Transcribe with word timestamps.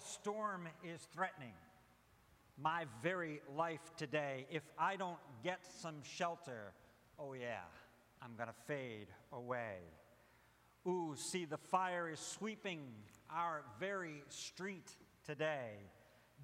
a 0.00 0.06
storm 0.06 0.68
is 0.84 1.00
threatening 1.12 1.52
my 2.58 2.84
very 3.02 3.40
life 3.56 3.92
today. 3.96 4.46
If 4.50 4.62
I 4.78 4.96
don't 4.96 5.18
get 5.42 5.60
some 5.80 5.96
shelter, 6.02 6.72
oh 7.18 7.34
yeah, 7.34 7.60
I'm 8.22 8.34
going 8.36 8.48
to 8.48 8.54
fade 8.66 9.08
away. 9.32 9.78
Ooh, 10.86 11.14
see, 11.16 11.44
the 11.44 11.58
fire 11.58 12.08
is 12.08 12.18
sweeping 12.18 12.80
our 13.30 13.62
very 13.78 14.22
street 14.28 14.90
today. 15.26 15.72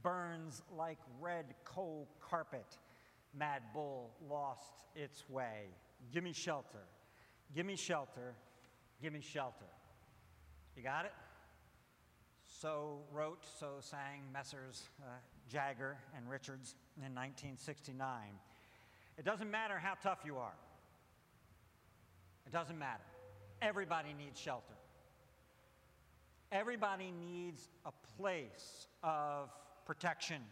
Burns 0.02 0.62
like 0.76 0.98
red 1.20 1.54
coal 1.64 2.08
carpet. 2.20 2.78
Mad 3.34 3.62
Bull 3.72 4.10
lost 4.28 4.84
its 4.94 5.28
way. 5.28 5.68
Give 6.12 6.24
me 6.24 6.32
shelter. 6.32 6.84
Give 7.54 7.64
me 7.64 7.76
shelter. 7.76 8.34
Give 9.02 9.12
me 9.12 9.20
shelter. 9.20 9.66
You 10.76 10.82
got 10.82 11.06
it? 11.06 11.12
So 12.60 13.00
wrote, 13.12 13.44
so 13.60 13.74
sang 13.80 14.22
Messrs. 14.32 14.88
Uh, 15.00 15.08
Jagger 15.48 15.96
and 16.16 16.28
Richards 16.28 16.74
in 16.96 17.14
1969. 17.14 18.08
It 19.18 19.24
doesn't 19.24 19.50
matter 19.50 19.78
how 19.78 19.94
tough 20.02 20.20
you 20.24 20.36
are. 20.38 20.54
It 22.46 22.52
doesn't 22.52 22.78
matter. 22.78 23.04
Everybody 23.62 24.14
needs 24.16 24.38
shelter. 24.40 24.74
Everybody 26.52 27.12
needs 27.12 27.68
a 27.84 27.92
place 28.16 28.86
of 29.02 29.50
protection. 29.84 30.42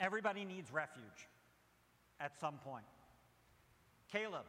Everybody 0.00 0.44
needs 0.44 0.72
refuge 0.72 1.28
at 2.20 2.38
some 2.38 2.58
point. 2.58 2.84
Caleb 4.10 4.46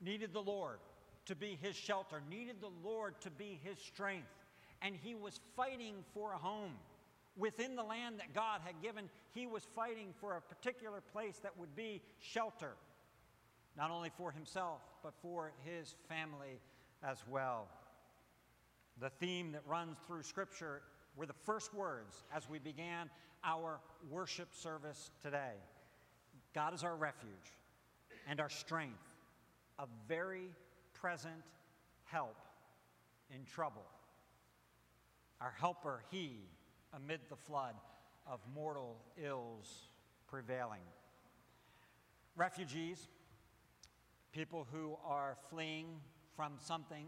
needed 0.00 0.32
the 0.32 0.42
Lord 0.42 0.78
to 1.26 1.34
be 1.34 1.58
his 1.60 1.76
shelter, 1.76 2.22
needed 2.30 2.56
the 2.60 2.70
Lord 2.88 3.20
to 3.20 3.30
be 3.30 3.60
his 3.62 3.78
strength, 3.78 4.28
and 4.82 4.94
he 4.94 5.14
was 5.14 5.40
fighting 5.56 5.96
for 6.14 6.32
a 6.32 6.38
home. 6.38 6.72
Within 7.36 7.76
the 7.76 7.82
land 7.82 8.18
that 8.18 8.32
God 8.34 8.60
had 8.64 8.80
given, 8.82 9.10
he 9.34 9.46
was 9.46 9.66
fighting 9.74 10.14
for 10.20 10.36
a 10.36 10.40
particular 10.40 11.00
place 11.12 11.38
that 11.42 11.56
would 11.58 11.74
be 11.76 12.00
shelter, 12.18 12.72
not 13.76 13.90
only 13.90 14.10
for 14.16 14.30
himself, 14.30 14.80
but 15.02 15.12
for 15.20 15.52
his 15.64 15.94
family 16.08 16.60
as 17.02 17.22
well. 17.28 17.68
The 19.00 19.10
theme 19.10 19.52
that 19.52 19.62
runs 19.66 19.98
through 20.06 20.22
Scripture 20.22 20.80
were 21.16 21.26
the 21.26 21.34
first 21.44 21.74
words 21.74 22.24
as 22.34 22.48
we 22.48 22.58
began 22.58 23.10
our 23.44 23.80
worship 24.10 24.54
service 24.54 25.10
today 25.22 25.54
God 26.54 26.72
is 26.72 26.82
our 26.82 26.96
refuge 26.96 27.52
and 28.26 28.40
our 28.40 28.48
strength, 28.48 29.12
a 29.78 29.86
very 30.08 30.48
present 30.94 31.44
help 32.04 32.36
in 33.30 33.44
trouble. 33.44 33.84
Our 35.40 35.54
helper, 35.58 36.02
He, 36.10 36.48
amid 36.94 37.20
the 37.28 37.36
flood 37.36 37.74
of 38.26 38.40
mortal 38.54 38.96
ills 39.22 39.88
prevailing. 40.26 40.80
Refugees, 42.34 43.08
people 44.32 44.66
who 44.72 44.96
are 45.04 45.36
fleeing 45.50 46.00
from 46.34 46.54
something 46.58 47.06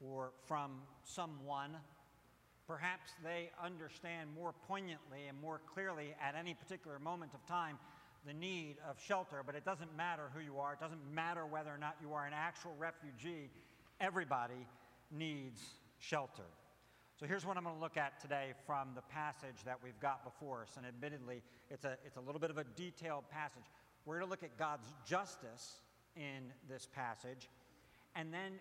or 0.00 0.32
from 0.46 0.82
someone, 1.04 1.76
perhaps 2.66 3.12
they 3.22 3.50
understand 3.62 4.30
more 4.34 4.54
poignantly 4.66 5.26
and 5.28 5.40
more 5.40 5.60
clearly 5.72 6.14
at 6.22 6.34
any 6.34 6.54
particular 6.54 6.98
moment 6.98 7.32
of 7.34 7.44
time 7.46 7.78
the 8.26 8.32
need 8.34 8.76
of 8.88 9.00
shelter, 9.00 9.42
but 9.44 9.54
it 9.54 9.64
doesn't 9.64 9.96
matter 9.96 10.30
who 10.34 10.40
you 10.40 10.58
are, 10.58 10.74
it 10.74 10.80
doesn't 10.80 11.00
matter 11.12 11.46
whether 11.46 11.70
or 11.70 11.78
not 11.78 11.96
you 12.02 12.12
are 12.12 12.26
an 12.26 12.34
actual 12.34 12.74
refugee, 12.78 13.50
everybody 14.00 14.66
needs 15.10 15.62
shelter. 15.98 16.44
So 17.20 17.26
here's 17.26 17.44
what 17.44 17.58
I'm 17.58 17.64
going 17.64 17.76
to 17.76 17.82
look 17.82 17.98
at 17.98 18.18
today 18.18 18.54
from 18.64 18.92
the 18.94 19.02
passage 19.02 19.62
that 19.66 19.76
we've 19.84 20.00
got 20.00 20.24
before 20.24 20.62
us. 20.62 20.78
And 20.78 20.86
admittedly, 20.86 21.42
it's 21.70 21.84
a, 21.84 21.98
it's 22.02 22.16
a 22.16 22.20
little 22.20 22.40
bit 22.40 22.48
of 22.48 22.56
a 22.56 22.64
detailed 22.76 23.28
passage. 23.28 23.64
We're 24.06 24.14
going 24.20 24.26
to 24.26 24.30
look 24.30 24.42
at 24.42 24.56
God's 24.56 24.86
justice 25.04 25.82
in 26.16 26.50
this 26.66 26.88
passage, 26.94 27.50
and 28.16 28.32
then 28.32 28.52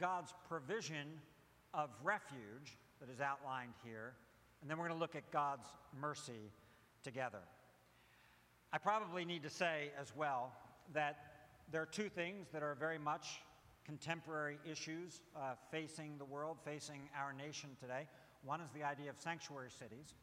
God's 0.00 0.34
provision 0.48 1.06
of 1.74 1.90
refuge 2.02 2.76
that 2.98 3.08
is 3.08 3.20
outlined 3.20 3.74
here. 3.84 4.14
And 4.62 4.68
then 4.68 4.78
we're 4.78 4.88
going 4.88 4.98
to 4.98 5.00
look 5.00 5.14
at 5.14 5.30
God's 5.30 5.68
mercy 6.00 6.50
together. 7.04 7.38
I 8.72 8.78
probably 8.78 9.24
need 9.24 9.44
to 9.44 9.50
say 9.50 9.92
as 10.00 10.12
well 10.16 10.50
that 10.92 11.18
there 11.70 11.80
are 11.80 11.86
two 11.86 12.08
things 12.08 12.48
that 12.52 12.64
are 12.64 12.74
very 12.74 12.98
much 12.98 13.42
contemporary 13.84 14.58
issues 14.70 15.20
uh, 15.36 15.54
facing 15.70 16.18
the 16.18 16.24
world, 16.24 16.58
facing 16.64 17.08
our 17.18 17.32
nation 17.32 17.70
today. 17.80 18.06
One 18.44 18.60
is 18.60 18.70
the 18.72 18.82
idea 18.82 19.10
of 19.10 19.16
sanctuary 19.18 19.70
cities. 19.70 20.14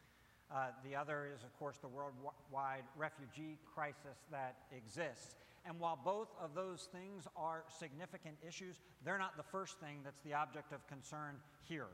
Uh, 0.52 0.68
the 0.84 0.96
other 0.96 1.28
is, 1.36 1.44
of 1.44 1.58
course, 1.60 1.78
the 1.78 1.88
worldwide 1.88 2.84
refugee 2.98 3.58
crisis 3.74 4.26
that 4.32 4.56
exists. 4.76 5.36
And 5.66 5.80
while 5.80 6.00
both 6.04 6.30
of 6.42 6.56
those 6.56 6.88
things 6.92 7.28
are 7.36 7.64
significant 7.78 8.36
issues, 8.48 8.80
they're 9.06 9.20
not 9.20 9.38
the 9.38 9.44
first 9.44 9.80
thing 9.80 10.00
that's 10.04 10.22
the 10.22 10.34
object 10.34 10.74
of 10.74 10.86
concern 10.88 11.36
here. 11.64 11.88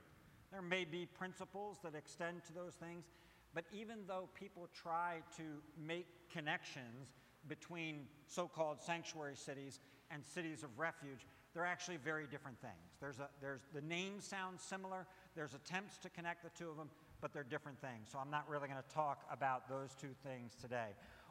There 0.52 0.62
may 0.62 0.86
be 0.86 1.06
principles 1.06 1.78
that 1.84 1.96
extend 1.96 2.46
to 2.46 2.54
those 2.54 2.76
things, 2.76 3.06
but 3.54 3.66
even 3.74 4.00
though 4.08 4.30
people 4.40 4.70
try 4.74 5.18
to 5.38 5.44
make 5.78 6.08
connections 6.32 7.16
between 7.48 8.08
so 8.28 8.48
called 8.48 8.82
sanctuary 8.82 9.36
cities 9.36 9.80
and 10.12 10.26
cities 10.26 10.64
of 10.64 10.78
refuge, 10.78 11.26
they're 11.56 11.66
actually 11.66 11.98
very 11.98 12.28
different 12.30 12.60
things. 12.60 12.98
There's 13.00 13.20
a, 13.20 13.30
there's, 13.42 13.62
the 13.74 13.82
names 13.82 14.26
sound 14.26 14.60
similar, 14.60 15.08
there's 15.36 15.54
attempts 15.54 15.98
to 16.00 16.10
connect 16.10 16.44
the 16.44 16.50
two 16.50 16.70
of 16.70 16.76
them, 16.76 16.90
but 17.22 17.34
they're 17.34 17.44
different 17.44 17.80
things. 17.80 18.10
So 18.12 18.20
I'm 18.20 18.30
not 18.30 18.48
really 18.50 18.68
going 18.68 18.82
to 18.88 18.94
talk 18.94 19.24
about 19.32 19.70
those 19.70 19.96
two 19.96 20.14
things 20.24 20.54
today. 20.62 20.90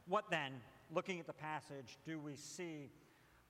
What 0.09 0.25
then, 0.31 0.53
looking 0.91 1.21
at 1.21 1.27
the 1.27 1.35
passage, 1.35 1.99
do 2.07 2.19
we 2.19 2.37
see 2.37 2.91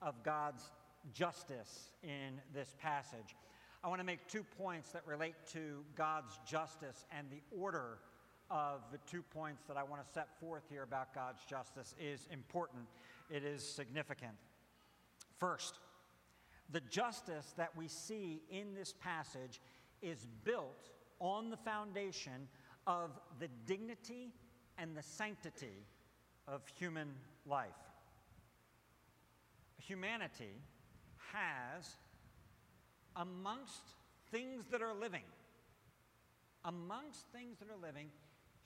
of 0.01 0.21
God's 0.23 0.69
justice 1.13 1.91
in 2.03 2.41
this 2.53 2.75
passage? 2.77 3.35
I 3.81 3.87
want 3.87 4.01
to 4.01 4.05
make 4.05 4.27
two 4.27 4.43
points 4.43 4.91
that 4.91 5.03
relate 5.07 5.35
to 5.53 5.83
God's 5.95 6.37
justice 6.45 7.05
and 7.17 7.27
the 7.29 7.41
order 7.57 7.99
of 8.51 8.81
the 8.91 8.97
two 9.09 9.21
points 9.21 9.63
that 9.67 9.77
I 9.77 9.83
want 9.83 10.05
to 10.05 10.13
set 10.13 10.27
forth 10.39 10.63
here 10.69 10.83
about 10.83 11.15
God's 11.15 11.43
justice 11.45 11.95
is 11.99 12.27
important. 12.31 12.83
It 13.29 13.43
is 13.43 13.63
significant. 13.63 14.33
First, 15.39 15.79
the 16.71 16.81
justice 16.81 17.53
that 17.57 17.75
we 17.75 17.87
see 17.87 18.41
in 18.49 18.73
this 18.73 18.93
passage 18.93 19.61
is 20.01 20.25
built 20.43 20.89
on 21.19 21.49
the 21.49 21.57
foundation 21.57 22.47
of 22.87 23.11
the 23.39 23.47
dignity 23.65 24.33
and 24.77 24.95
the 24.95 25.03
sanctity 25.03 25.85
of 26.47 26.61
human 26.77 27.13
life. 27.45 27.69
Humanity 29.77 30.61
has, 31.33 31.95
amongst 33.15 33.83
things 34.31 34.65
that 34.71 34.81
are 34.81 34.93
living, 34.93 35.23
amongst 36.65 37.25
things 37.31 37.59
that 37.59 37.69
are 37.69 37.81
living, 37.81 38.07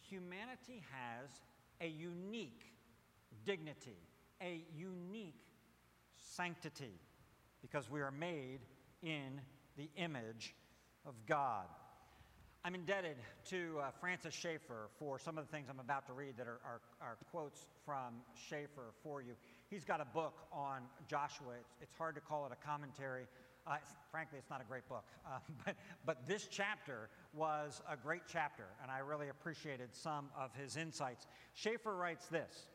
humanity 0.09 0.81
has 0.91 1.29
a 1.81 1.87
unique 1.87 2.73
dignity, 3.45 3.97
a 4.41 4.63
unique 4.75 5.41
sanctity 6.15 6.93
because 7.61 7.89
we 7.89 8.01
are 8.01 8.11
made 8.11 8.59
in 9.01 9.41
the 9.77 9.89
image 9.95 10.55
of 11.05 11.13
God. 11.27 11.65
I'm 12.63 12.75
indebted 12.75 13.15
to 13.51 13.79
uh, 13.81 13.91
Francis 14.01 14.33
Schaeffer 14.33 14.89
for 14.99 15.17
some 15.17 15.37
of 15.37 15.45
the 15.45 15.51
things 15.51 15.67
I'm 15.69 15.79
about 15.79 16.05
to 16.07 16.13
read 16.13 16.35
that 16.37 16.47
are, 16.47 16.59
are, 16.65 16.81
are, 17.01 17.17
quotes 17.31 17.67
from 17.85 18.15
Schaeffer 18.49 18.91
for 19.01 19.21
you. 19.21 19.33
He's 19.69 19.85
got 19.85 20.01
a 20.01 20.05
book 20.05 20.33
on 20.51 20.81
Joshua. 21.07 21.53
It's, 21.57 21.73
it's 21.81 21.97
hard 21.97 22.15
to 22.15 22.21
call 22.21 22.45
it 22.45 22.51
a 22.51 22.67
commentary. 22.67 23.27
Uh, 23.65 23.75
it's, 23.81 23.95
frankly, 24.11 24.39
it's 24.39 24.49
not 24.49 24.59
a 24.59 24.65
great 24.65 24.87
book. 24.89 25.05
Uh, 25.25 25.39
but, 25.65 25.75
but 26.05 26.27
this 26.27 26.49
chapter 26.51 27.09
was 27.33 27.81
a 27.89 27.95
great 27.95 28.23
chapter, 28.27 28.65
and 28.81 28.91
I 28.91 28.99
really 28.99 29.29
appreciated 29.29 29.95
some 29.95 30.27
of 30.37 30.53
his 30.53 30.75
insights. 30.75 31.27
Schaeffer 31.53 31.95
writes 31.95 32.25
this 32.27 32.67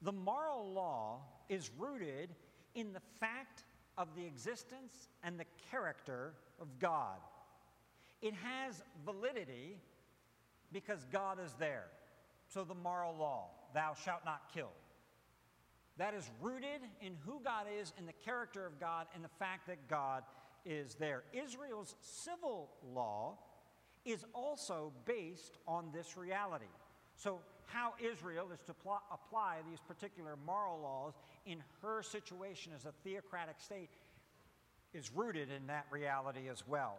The 0.00 0.12
moral 0.12 0.72
law 0.72 1.20
is 1.50 1.70
rooted 1.78 2.30
in 2.74 2.94
the 2.94 3.00
fact 3.18 3.64
of 4.00 4.08
the 4.16 4.24
existence 4.24 5.08
and 5.22 5.38
the 5.38 5.44
character 5.70 6.32
of 6.58 6.66
God. 6.78 7.18
It 8.22 8.32
has 8.32 8.82
validity 9.04 9.76
because 10.72 11.04
God 11.12 11.38
is 11.44 11.54
there. 11.58 11.84
So 12.48 12.64
the 12.64 12.74
moral 12.74 13.14
law, 13.14 13.48
thou 13.74 13.92
shalt 13.94 14.24
not 14.24 14.50
kill. 14.54 14.70
That 15.98 16.14
is 16.14 16.30
rooted 16.40 16.80
in 17.02 17.12
who 17.26 17.42
God 17.44 17.66
is, 17.78 17.92
in 17.98 18.06
the 18.06 18.14
character 18.24 18.64
of 18.64 18.80
God, 18.80 19.06
and 19.14 19.22
the 19.22 19.28
fact 19.38 19.66
that 19.66 19.86
God 19.86 20.22
is 20.64 20.94
there. 20.94 21.22
Israel's 21.34 21.94
civil 22.00 22.70
law 22.94 23.36
is 24.06 24.24
also 24.34 24.92
based 25.04 25.58
on 25.68 25.90
this 25.92 26.16
reality. 26.16 26.64
So, 27.16 27.40
how 27.72 27.94
Israel 28.00 28.48
is 28.52 28.60
to 28.62 28.74
pl- 28.74 29.02
apply 29.12 29.56
these 29.68 29.80
particular 29.80 30.36
moral 30.46 30.80
laws 30.80 31.14
in 31.46 31.62
her 31.82 32.02
situation 32.02 32.72
as 32.74 32.84
a 32.84 32.92
theocratic 33.04 33.60
state 33.60 33.90
is 34.92 35.10
rooted 35.14 35.50
in 35.50 35.66
that 35.68 35.86
reality 35.90 36.48
as 36.50 36.66
well. 36.66 36.96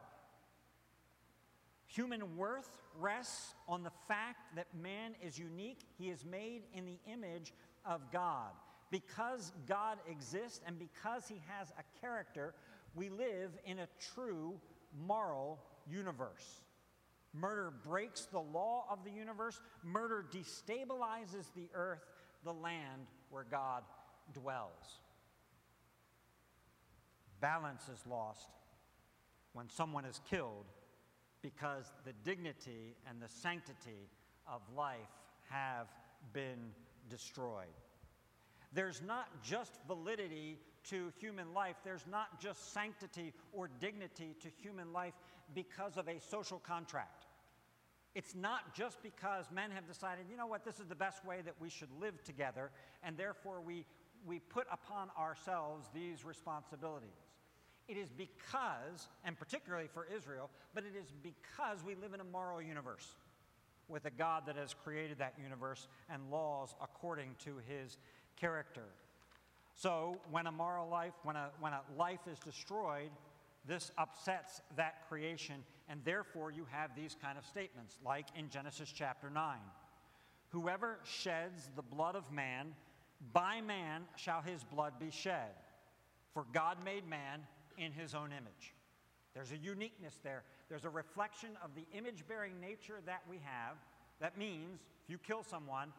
Human 1.88 2.38
worth 2.38 2.70
rests 3.00 3.54
on 3.68 3.84
the 3.84 3.92
fact 4.08 4.56
that 4.56 4.68
man 4.82 5.14
is 5.22 5.38
unique. 5.38 5.80
He 5.98 6.10
is 6.10 6.24
made 6.24 6.62
in 6.74 6.86
the 6.86 6.98
image 7.12 7.54
of 7.86 8.00
God. 8.12 8.52
Because 8.92 9.52
God 9.68 9.98
exists 10.10 10.62
and 10.66 10.80
because 10.80 11.28
he 11.28 11.42
has 11.48 11.72
a 11.72 12.00
character, 12.00 12.54
we 12.96 13.10
live 13.10 13.52
in 13.66 13.80
a 13.80 13.88
true 14.14 14.54
moral 15.06 15.60
universe. 15.90 16.62
Murder 17.34 17.72
breaks 17.84 18.26
the 18.26 18.40
law 18.40 18.86
of 18.90 19.04
the 19.04 19.12
universe. 19.12 19.62
Murder 19.84 20.26
destabilizes 20.32 21.46
the 21.56 21.70
earth, 21.74 22.06
the 22.44 22.54
land 22.54 23.08
where 23.30 23.46
God 23.50 23.84
dwells. 24.34 25.00
Balance 27.40 27.84
is 27.90 28.06
lost 28.06 28.50
when 29.54 29.70
someone 29.70 30.06
is 30.06 30.20
killed 30.30 30.66
because 31.42 31.92
the 32.06 32.14
dignity 32.24 32.96
and 33.10 33.22
the 33.22 33.28
sanctity 33.28 34.10
of 34.48 34.62
life 34.76 35.00
have 35.50 35.88
been 36.34 36.72
destroyed. 37.10 37.66
There's 38.74 39.02
not 39.06 39.28
just 39.44 39.80
validity 39.88 40.58
to 40.90 41.12
human 41.20 41.54
life, 41.54 41.76
there's 41.84 42.06
not 42.10 42.40
just 42.40 42.74
sanctity 42.74 43.34
or 43.52 43.70
dignity 43.80 44.36
to 44.42 44.48
human 44.62 44.94
life 44.94 45.14
because 45.54 45.98
of 45.98 46.08
a 46.08 46.20
social 46.20 46.60
contract. 46.60 47.26
It's 48.14 48.36
not 48.36 48.76
just 48.76 49.02
because 49.02 49.46
men 49.54 49.72
have 49.72 49.88
decided, 49.88 50.26
you 50.30 50.36
know 50.36 50.48
what, 50.48 50.66
this 50.66 50.80
is 50.80 50.88
the 50.88 50.96
best 50.96 51.24
way 51.26 51.42
that 51.46 51.56
we 51.60 51.70
should 51.70 51.88
live 52.00 52.22
together, 52.24 52.72
and 53.04 53.16
therefore 53.16 53.62
we, 53.62 53.86
we 54.26 54.40
put 54.40 54.68
upon 54.72 55.10
ourselves 55.18 55.88
these 55.94 56.26
responsibilities. 56.26 57.10
It 57.88 57.98
is 57.98 58.10
because, 58.10 59.08
and 59.24 59.38
particularly 59.38 59.88
for 59.94 60.08
Israel, 60.14 60.50
but 60.74 60.84
it 60.84 60.98
is 60.98 61.12
because 61.24 61.84
we 61.86 61.96
live 61.96 62.14
in 62.14 62.20
a 62.20 62.26
moral 62.26 62.62
universe 62.62 63.16
with 63.88 64.06
a 64.06 64.12
God 64.12 64.44
that 64.46 64.56
has 64.56 64.74
created 64.74 65.20
that 65.20 65.34
universe 65.42 65.88
and 66.10 66.30
laws 66.32 66.76
according 66.82 67.36
to 67.46 67.56
his 67.68 67.98
character. 68.36 68.86
So 69.76 70.20
when 70.30 70.48
a 70.48 70.52
moral 70.52 70.88
life, 70.88 71.14
when 71.24 71.36
a, 71.36 71.50
when 71.60 71.74
a 71.74 71.82
life 71.98 72.28
is 72.32 72.40
destroyed, 72.40 73.10
this 73.66 73.92
upsets 73.98 74.62
that 74.76 75.08
creation, 75.08 75.64
and 75.88 76.02
therefore 76.04 76.52
you 76.52 76.66
have 76.72 76.96
these 76.96 77.16
kind 77.22 77.38
of 77.38 77.46
statements, 77.46 77.98
like 78.06 78.28
in 78.36 78.50
Genesis 78.50 78.92
chapter 78.94 79.30
9. 79.30 79.58
Whoever 80.50 81.00
sheds 81.04 81.70
the 81.76 81.82
blood 81.82 82.16
of 82.16 82.32
man, 82.32 82.74
by 83.34 83.62
man 83.62 84.04
shall 84.16 84.42
his 84.42 84.64
blood 84.64 84.94
be 85.00 85.12
shed. 85.12 85.52
For 86.34 86.46
God 86.54 86.78
made 86.84 87.08
man 87.08 87.42
in 87.78 87.92
his 87.92 88.16
own 88.16 88.32
image. 88.32 88.74
There's 89.34 89.52
a 89.52 89.58
uniqueness 89.58 90.20
there. 90.24 90.44
There's 90.70 90.86
a 90.86 90.90
reflection 90.90 91.52
of 91.64 91.72
the 91.76 91.86
image 91.98 92.28
bearing 92.28 92.60
nature 92.60 93.00
that 93.06 93.22
we 93.30 93.38
have. 93.44 93.78
That 94.20 94.38
means 94.38 94.82
if 95.04 95.10
you 95.10 95.18
kill 95.18 95.44
someone, 95.44 95.94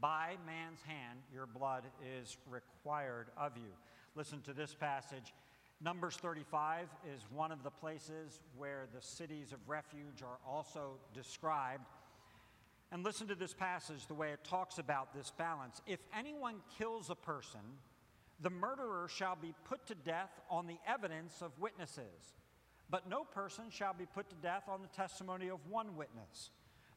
by 0.00 0.36
man's 0.46 0.82
hand, 0.82 1.20
your 1.32 1.46
blood 1.46 1.84
is 2.20 2.36
required 2.50 3.28
of 3.36 3.56
you. 3.56 3.70
Listen 4.14 4.40
to 4.42 4.52
this 4.52 4.74
passage. 4.74 5.32
Numbers 5.84 6.16
35 6.16 6.86
is 7.12 7.22
one 7.34 7.50
of 7.50 7.64
the 7.64 7.70
places 7.70 8.38
where 8.56 8.86
the 8.94 9.02
cities 9.02 9.52
of 9.52 9.58
refuge 9.68 10.22
are 10.22 10.38
also 10.46 10.92
described. 11.12 11.88
And 12.92 13.02
listen 13.02 13.26
to 13.26 13.34
this 13.34 13.52
passage, 13.52 14.06
the 14.06 14.14
way 14.14 14.30
it 14.30 14.44
talks 14.44 14.78
about 14.78 15.12
this 15.12 15.32
balance. 15.36 15.82
If 15.88 15.98
anyone 16.16 16.56
kills 16.78 17.10
a 17.10 17.16
person, 17.16 17.60
the 18.40 18.50
murderer 18.50 19.08
shall 19.08 19.34
be 19.34 19.54
put 19.64 19.84
to 19.86 19.96
death 19.96 20.30
on 20.48 20.68
the 20.68 20.78
evidence 20.86 21.42
of 21.42 21.50
witnesses, 21.58 22.34
but 22.88 23.08
no 23.08 23.24
person 23.24 23.64
shall 23.68 23.94
be 23.94 24.06
put 24.06 24.28
to 24.30 24.36
death 24.36 24.64
on 24.68 24.82
the 24.82 24.88
testimony 24.88 25.48
of 25.48 25.58
one 25.68 25.96
witness. 25.96 26.50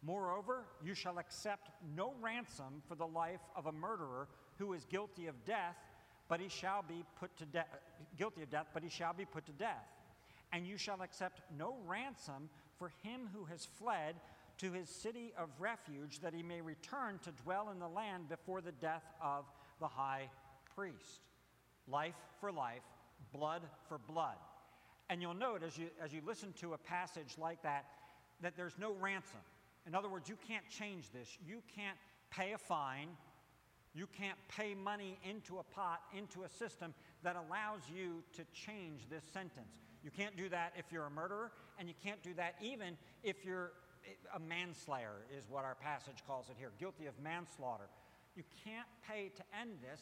Moreover, 0.03 0.65
you 0.83 0.93
shall 0.93 1.17
accept 1.17 1.71
no 1.95 2.13
ransom 2.21 2.83
for 2.87 2.93
the 2.93 3.07
life 3.07 3.41
of 3.55 3.65
a 3.65 3.71
murderer 3.71 4.27
who 4.59 4.73
is 4.73 4.85
guilty 4.85 5.25
of 5.25 5.43
death, 5.43 5.77
but 6.27 6.39
he 6.39 6.49
shall 6.49 6.83
be 6.87 7.03
put 7.19 7.35
to 7.37 7.45
death 7.45 7.67
guilty 8.17 8.43
of 8.43 8.49
death, 8.49 8.67
but 8.73 8.83
he 8.83 8.89
shall 8.89 9.13
be 9.13 9.25
put 9.25 9.45
to 9.45 9.51
death. 9.53 9.87
And 10.51 10.65
you 10.65 10.77
shall 10.77 11.01
accept 11.01 11.41
no 11.57 11.75
ransom 11.85 12.49
for 12.77 12.89
him 13.03 13.29
who 13.33 13.45
has 13.45 13.65
fled 13.65 14.15
to 14.57 14.71
his 14.71 14.89
city 14.89 15.33
of 15.37 15.49
refuge, 15.59 16.19
that 16.19 16.33
he 16.33 16.41
may 16.41 16.61
return 16.61 17.19
to 17.23 17.31
dwell 17.43 17.69
in 17.71 17.79
the 17.79 17.87
land 17.87 18.29
before 18.29 18.61
the 18.61 18.71
death 18.71 19.03
of 19.21 19.45
the 19.79 19.87
high 19.87 20.29
priest 20.75 21.21
life 21.87 22.15
for 22.39 22.51
life, 22.51 22.81
blood 23.33 23.61
for 23.87 23.97
blood. 23.97 24.37
And 25.09 25.21
you'll 25.21 25.35
note 25.35 25.61
as 25.63 25.77
you, 25.77 25.87
as 26.03 26.13
you 26.13 26.21
listen 26.25 26.53
to 26.61 26.73
a 26.73 26.77
passage 26.77 27.35
like 27.37 27.61
that, 27.63 27.85
that 28.41 28.55
there's 28.55 28.77
no 28.79 28.93
ransom. 28.93 29.39
In 29.85 29.93
other 29.93 30.09
words, 30.09 30.27
you 30.27 30.37
can't 30.47 30.67
change 30.67 31.11
this. 31.11 31.37
You 31.45 31.61
can't 31.75 31.97
pay 32.31 32.53
a 32.53 32.57
fine. 32.57 33.09
You 33.95 34.07
can't 34.07 34.37
pay 34.49 34.75
money 34.75 35.17
into 35.23 35.59
a 35.59 35.63
pot, 35.63 36.01
into 36.15 36.43
a 36.43 36.49
system 36.49 36.93
that 37.23 37.35
allows 37.35 37.81
you 37.93 38.23
to 38.33 38.43
change 38.53 39.07
this 39.09 39.23
sentence. 39.33 39.77
You 40.03 40.11
can't 40.11 40.35
do 40.35 40.49
that 40.49 40.73
if 40.77 40.91
you're 40.91 41.05
a 41.05 41.09
murderer, 41.09 41.51
and 41.79 41.87
you 41.87 41.95
can't 42.03 42.21
do 42.21 42.33
that 42.35 42.55
even 42.61 42.97
if 43.23 43.45
you're 43.45 43.71
a 44.35 44.39
manslayer, 44.39 45.25
is 45.35 45.45
what 45.49 45.63
our 45.63 45.75
passage 45.75 46.17
calls 46.27 46.49
it 46.49 46.57
here, 46.59 46.71
guilty 46.77 47.07
of 47.07 47.13
manslaughter. 47.23 47.89
You 48.35 48.43
can't 48.63 48.87
pay 49.07 49.31
to 49.35 49.43
end 49.59 49.77
this 49.81 50.01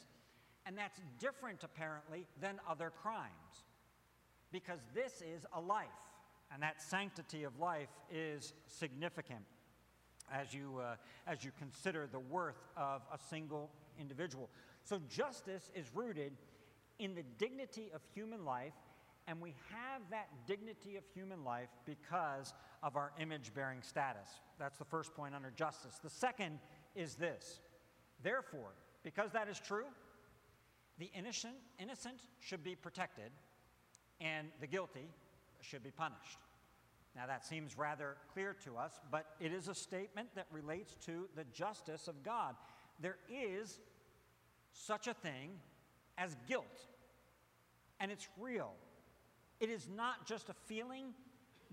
and 0.66 0.78
that's 0.78 1.00
different, 1.20 1.64
apparently, 1.64 2.26
than 2.42 2.60
other 2.70 2.92
crimes. 3.02 3.66
Because 4.52 4.80
this 4.94 5.22
is 5.22 5.46
a 5.54 5.60
life, 5.60 5.88
and 6.52 6.62
that 6.62 6.82
sanctity 6.82 7.44
of 7.44 7.60
life 7.60 7.90
is 8.12 8.54
significant 8.68 9.44
as 10.32 10.54
you, 10.54 10.80
uh, 10.80 10.96
as 11.28 11.44
you 11.44 11.52
consider 11.58 12.08
the 12.12 12.20
worth 12.20 12.64
of 12.78 13.02
a 13.14 13.18
single 13.18 13.72
individual. 14.00 14.50
So, 14.84 15.00
justice 15.10 15.72
is 15.76 15.86
rooted 15.94 16.34
in 17.00 17.16
the 17.16 17.24
dignity 17.38 17.92
of 17.94 18.02
human 18.14 18.46
life, 18.46 18.74
and 19.28 19.42
we 19.42 19.56
have 19.72 20.02
that 20.12 20.28
dignity 20.48 20.96
of 20.98 21.04
human 21.14 21.44
life 21.44 21.70
because 21.86 22.54
of 22.82 22.96
our 22.96 23.12
image 23.20 23.54
bearing 23.54 23.82
status. 23.82 24.30
That's 24.60 24.78
the 24.78 24.86
first 24.86 25.14
point 25.14 25.34
under 25.34 25.52
justice. 25.52 26.00
The 26.04 26.10
second 26.10 26.60
is 26.96 27.16
this. 27.16 27.62
Therefore, 28.22 28.74
because 29.04 29.32
that 29.32 29.48
is 29.50 29.60
true, 29.60 29.86
the 31.00 31.10
innocent, 31.16 31.56
innocent 31.80 32.22
should 32.40 32.64
be 32.64 32.76
protected, 32.76 33.32
and 34.22 34.50
the 34.60 34.68
guilty 34.68 35.10
should 35.62 35.84
be 35.84 35.92
punished. 35.92 36.38
Now, 37.16 37.28
that 37.28 37.46
seems 37.46 37.78
rather 37.78 38.18
clear 38.34 38.56
to 38.66 38.78
us, 38.78 39.00
but 39.12 39.26
it 39.40 39.54
is 39.54 39.68
a 39.68 39.76
statement 39.76 40.30
that 40.36 40.48
relates 40.52 40.96
to 41.06 41.28
the 41.36 41.44
justice 41.46 42.08
of 42.08 42.24
God. 42.24 42.56
There 43.00 43.18
is 43.30 43.80
such 44.72 45.08
a 45.08 45.14
thing 45.14 45.52
as 46.18 46.36
guilt, 46.48 46.88
and 48.00 48.12
it's 48.12 48.28
real. 48.40 48.74
It 49.60 49.70
is 49.70 49.88
not 49.96 50.26
just 50.26 50.50
a 50.50 50.54
feeling. 50.54 51.14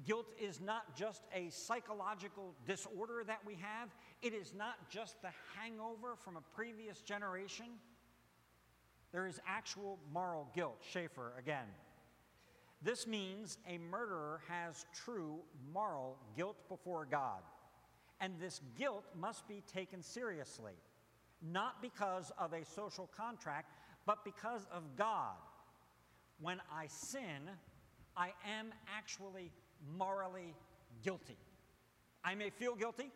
Guilt 0.07 0.27
is 0.41 0.61
not 0.61 0.97
just 0.97 1.23
a 1.35 1.51
psychological 1.51 2.55
disorder 2.67 3.23
that 3.27 3.41
we 3.45 3.55
have. 3.55 3.91
It 4.23 4.33
is 4.33 4.55
not 4.57 4.89
just 4.89 5.21
the 5.23 5.31
hangover 5.57 6.17
from 6.25 6.37
a 6.37 6.41
previous 6.55 7.01
generation. 7.01 7.67
There 9.13 9.27
is 9.27 9.41
actual 9.47 9.99
moral 10.13 10.49
guilt. 10.55 10.83
Schaeffer 10.91 11.33
again. 11.39 11.67
This 12.83 13.07
means 13.07 13.59
a 13.69 13.77
murderer 13.77 14.41
has 14.49 14.87
true 14.95 15.41
moral 15.73 16.17
guilt 16.37 16.57
before 16.69 17.07
God. 17.11 17.43
And 18.21 18.35
this 18.41 18.61
guilt 18.79 19.05
must 19.19 19.47
be 19.49 19.63
taken 19.73 20.03
seriously, 20.03 20.75
not 21.43 21.81
because 21.83 22.33
of 22.39 22.53
a 22.53 22.65
social 22.65 23.09
contract, 23.17 23.73
but 24.07 24.25
because 24.25 24.67
of 24.73 24.83
God. 24.97 25.37
When 26.41 26.61
I 26.73 26.87
sin, 26.87 27.51
I 28.17 28.33
am 28.59 28.73
actually 28.97 29.53
morally 29.97 30.55
guilty. 31.03 31.37
I 32.25 32.35
may 32.35 32.51
feel 32.51 32.75
guilty, 32.75 33.11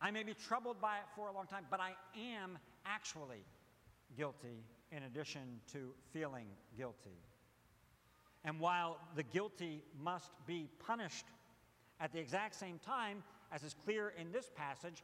I 0.00 0.10
may 0.10 0.22
be 0.22 0.34
troubled 0.34 0.80
by 0.80 0.98
it 0.98 1.04
for 1.16 1.28
a 1.28 1.32
long 1.32 1.46
time, 1.46 1.64
but 1.70 1.80
I 1.80 1.92
am 2.16 2.58
actually 2.86 3.44
guilty 4.16 4.64
in 4.92 5.02
addition 5.04 5.60
to 5.72 5.92
feeling 6.12 6.46
guilty. 6.76 7.18
And 8.44 8.60
while 8.60 8.98
the 9.16 9.24
guilty 9.24 9.82
must 10.02 10.30
be 10.46 10.68
punished 10.86 11.26
at 12.00 12.12
the 12.12 12.20
exact 12.20 12.54
same 12.54 12.78
time, 12.78 13.22
as 13.52 13.62
is 13.62 13.74
clear 13.84 14.14
in 14.18 14.30
this 14.30 14.50
passage, 14.54 15.02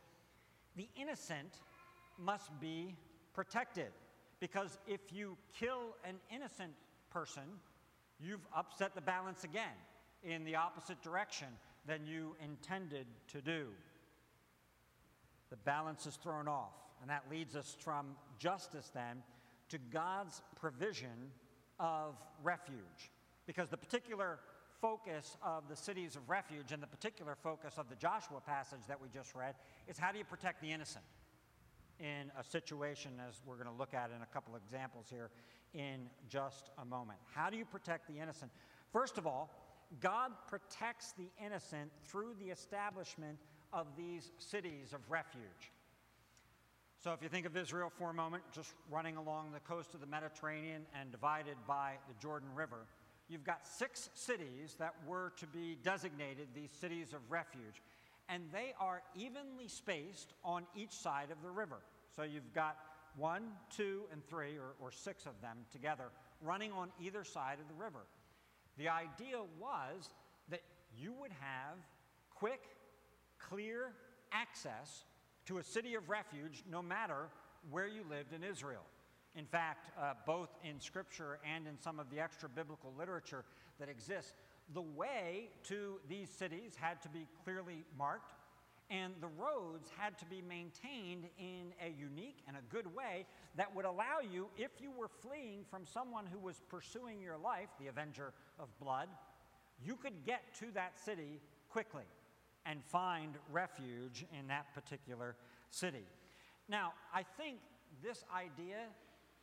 the 0.77 0.89
innocent 0.97 1.59
must 2.19 2.51
be 2.61 2.95
protected. 3.33 3.89
Because 4.41 4.79
if 4.87 5.01
you 5.13 5.37
kill 5.59 5.97
an 6.05 6.17
innocent 6.31 6.73
person, 7.11 7.43
you've 8.21 8.47
upset 8.55 8.95
the 8.95 9.01
balance 9.01 9.45
again 9.45 9.77
in 10.23 10.45
the 10.45 10.57
opposite 10.57 11.01
direction 11.03 11.49
than 11.87 12.07
you 12.07 12.35
intended 12.43 13.07
to 13.29 13.41
do. 13.41 13.67
The 15.51 15.57
balance 15.57 16.07
is 16.07 16.17
thrown 16.17 16.49
off. 16.49 16.75
And 17.01 17.11
that 17.11 17.25
leads 17.31 17.55
us 17.55 17.77
from 17.79 18.17
justice 18.39 18.91
then 18.95 19.23
to 19.69 19.79
God's 19.93 20.43
provision 20.57 21.31
of 21.79 22.17
refuge. 22.43 23.11
Because 23.47 23.69
the 23.69 23.77
particular 23.77 24.39
focus 24.81 25.37
of 25.43 25.69
the 25.69 25.77
cities 25.77 26.17
of 26.17 26.29
refuge 26.29 26.73
and 26.73 26.83
the 26.83 26.87
particular 26.87 27.37
focus 27.43 27.75
of 27.79 27.89
the 27.89 27.97
Joshua 27.97 28.41
passage 28.41 28.81
that 28.89 29.01
we 29.01 29.09
just 29.09 29.35
read 29.35 29.55
is 29.87 29.99
how 29.99 30.13
do 30.13 30.19
you 30.19 30.25
protect 30.25 30.61
the 30.61 30.71
innocent 30.71 31.05
in 32.01 32.31
a 32.39 32.45
situation 32.45 33.13
as 33.29 33.41
we're 33.47 33.57
going 33.57 33.69
to 33.69 33.79
look 33.79 33.95
at 33.95 34.11
in 34.15 34.23
a 34.23 34.27
couple 34.27 34.55
of 34.55 34.63
examples 34.63 35.07
here 35.11 35.31
in 35.75 36.09
just 36.29 36.71
a 36.79 36.85
moment. 36.85 37.19
How 37.35 37.51
do 37.51 37.57
you 37.57 37.65
protect 37.65 38.09
the 38.09 38.21
innocent? 38.21 38.51
First 38.93 39.19
of 39.19 39.27
all, 39.27 39.51
God 40.01 40.33
protects 40.49 41.13
the 41.13 41.29
innocent 41.45 41.91
through 42.05 42.35
the 42.39 42.51
establishment 42.51 43.39
of 43.73 43.87
these 43.97 44.31
cities 44.39 44.93
of 44.93 45.01
refuge. 45.11 45.73
So, 47.03 47.13
if 47.13 47.23
you 47.23 47.29
think 47.29 47.45
of 47.45 47.55
Israel 47.57 47.93
for 47.99 48.09
a 48.09 48.15
moment, 48.15 48.45
just 48.51 48.73
running 48.91 49.17
along 49.17 49.53
the 49.53 49.61
coast 49.61 49.93
of 49.93 50.01
the 50.01 50.07
Mediterranean 50.07 50.87
and 50.99 51.11
divided 51.11 51.57
by 51.67 51.95
the 52.09 52.15
Jordan 52.19 52.49
River, 52.55 52.87
you've 53.29 53.45
got 53.45 53.67
six 53.67 54.09
cities 54.15 54.77
that 54.79 54.95
were 55.07 55.33
to 55.37 55.47
be 55.47 55.77
designated 55.83 56.49
these 56.55 56.71
cities 56.71 57.13
of 57.13 57.21
refuge. 57.29 57.83
And 58.29 58.45
they 58.53 58.73
are 58.81 59.03
evenly 59.15 59.69
spaced 59.69 60.33
on 60.45 60.65
each 60.75 60.93
side 60.93 61.31
of 61.31 61.43
the 61.43 61.51
river. 61.51 61.79
So, 62.17 62.23
you've 62.23 62.53
got 62.55 62.77
one, 63.17 63.43
two, 63.77 64.03
and 64.13 64.25
three, 64.27 64.57
or, 64.57 64.75
or 64.81 64.91
six 64.91 65.27
of 65.27 65.41
them 65.41 65.59
together, 65.71 66.05
running 66.41 66.73
on 66.73 66.91
either 67.01 67.25
side 67.25 67.59
of 67.61 67.69
the 67.69 67.83
river. 67.83 68.07
The 68.77 68.89
idea 68.89 69.39
was 69.61 70.11
that 70.49 70.63
you 70.97 71.13
would 71.21 71.33
have 71.33 71.79
quick, 72.31 72.63
clear 73.39 73.93
access 74.33 75.05
to 75.47 75.59
a 75.59 75.63
city 75.63 75.95
of 75.95 76.09
refuge 76.09 76.65
no 76.71 76.83
matter 76.83 77.29
where 77.71 77.87
you 77.87 78.03
lived 78.09 78.33
in 78.33 78.43
Israel. 78.43 78.85
In 79.37 79.47
fact, 79.47 79.91
uh, 80.01 80.15
both 80.27 80.51
in 80.63 80.81
Scripture 80.81 81.39
and 81.45 81.67
in 81.67 81.79
some 81.81 81.99
of 81.99 82.09
the 82.11 82.21
extra 82.21 82.49
biblical 82.49 82.93
literature 82.97 83.45
that 83.79 83.89
exists, 83.89 84.33
the 84.73 84.83
way 84.83 85.51
to 85.65 86.01
these 86.09 86.31
cities 86.31 86.73
had 86.81 87.03
to 87.03 87.09
be 87.09 87.27
clearly 87.45 87.85
marked, 87.99 88.33
and 88.91 89.15
the 89.21 89.29
roads 89.29 89.91
had 89.97 90.19
to 90.19 90.27
be 90.27 90.41
maintained 90.41 91.25
in 91.39 91.73
a 91.85 91.89
unique 91.89 92.39
and 92.47 92.57
a 92.57 92.75
good 92.75 92.87
way 92.95 93.27
that 93.57 93.75
would 93.75 93.85
allow 93.85 94.21
you, 94.21 94.49
if 94.57 94.71
you 94.81 94.91
were 94.91 95.09
fleeing 95.09 95.65
from 95.71 95.87
someone 95.87 96.27
who 96.27 96.39
was 96.39 96.61
pursuing 96.69 97.21
your 97.21 97.37
life, 97.37 97.69
the 97.81 97.89
avenger 97.89 98.33
of 98.59 98.69
blood, 98.79 99.09
you 99.83 99.97
could 99.97 100.25
get 100.25 100.43
to 100.59 100.67
that 100.73 100.99
city 101.03 101.41
quickly 101.71 102.05
and 102.67 102.83
find 102.85 103.35
refuge 103.51 104.25
in 104.39 104.47
that 104.49 104.73
particular 104.75 105.37
city. 105.71 106.07
Now, 106.69 106.93
I 107.13 107.23
think 107.37 107.59
this 108.03 108.25
idea 108.35 108.87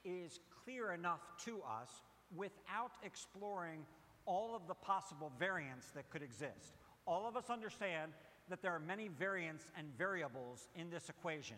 is 0.04 0.40
clear 0.64 0.94
enough 0.94 1.22
to 1.46 1.62
us 1.62 1.90
without 2.36 2.92
exploring 3.04 3.86
all 4.26 4.56
of 4.56 4.68
the 4.68 4.74
possible 4.74 5.32
variants 5.40 5.88
that 5.92 6.10
could 6.10 6.22
exist. 6.22 6.78
All 7.06 7.28
of 7.28 7.36
us 7.36 7.50
understand 7.50 8.12
that 8.50 8.62
there 8.62 8.72
are 8.72 8.80
many 8.80 9.08
variants 9.08 9.72
and 9.78 9.88
variables 9.98 10.68
in 10.76 10.90
this 10.90 11.10
equation. 11.10 11.58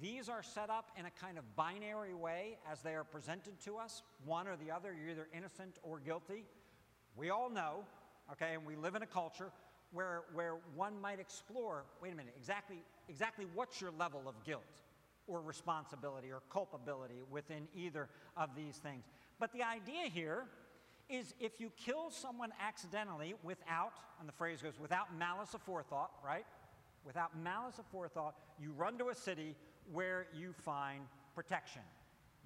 These 0.00 0.28
are 0.28 0.42
set 0.42 0.70
up 0.70 0.90
in 0.98 1.04
a 1.04 1.10
kind 1.10 1.36
of 1.36 1.56
binary 1.56 2.14
way 2.14 2.56
as 2.70 2.80
they 2.80 2.94
are 2.94 3.04
presented 3.04 3.60
to 3.64 3.76
us, 3.76 4.02
one 4.24 4.48
or 4.48 4.56
the 4.56 4.70
other. 4.70 4.94
You're 4.94 5.10
either 5.10 5.28
innocent 5.36 5.78
or 5.82 5.98
guilty. 5.98 6.44
We 7.16 7.30
all 7.30 7.50
know, 7.50 7.84
okay, 8.32 8.54
and 8.54 8.64
we 8.64 8.74
live 8.74 8.94
in 8.94 9.02
a 9.02 9.06
culture 9.06 9.50
where, 9.92 10.22
where 10.32 10.56
one 10.74 10.98
might 11.00 11.20
explore 11.20 11.84
wait 12.00 12.12
a 12.12 12.16
minute, 12.16 12.34
exactly, 12.38 12.82
exactly 13.08 13.46
what's 13.54 13.80
your 13.80 13.90
level 13.98 14.22
of 14.26 14.42
guilt 14.44 14.62
or 15.26 15.40
responsibility 15.40 16.32
or 16.32 16.42
culpability 16.50 17.20
within 17.30 17.68
either 17.74 18.08
of 18.36 18.50
these 18.56 18.76
things. 18.76 19.04
But 19.38 19.52
the 19.52 19.62
idea 19.62 20.04
here 20.12 20.46
is 21.12 21.34
if 21.38 21.60
you 21.60 21.70
kill 21.76 22.10
someone 22.10 22.52
accidentally 22.58 23.34
without, 23.42 23.92
and 24.18 24.28
the 24.28 24.32
phrase 24.32 24.62
goes, 24.62 24.80
without 24.80 25.16
malice 25.16 25.54
aforethought, 25.54 26.08
right? 26.24 26.46
Without 27.04 27.38
malice 27.38 27.78
aforethought, 27.78 28.32
you 28.58 28.72
run 28.72 28.96
to 28.98 29.10
a 29.10 29.14
city 29.14 29.54
where 29.92 30.26
you 30.34 30.54
find 30.64 31.02
protection. 31.34 31.82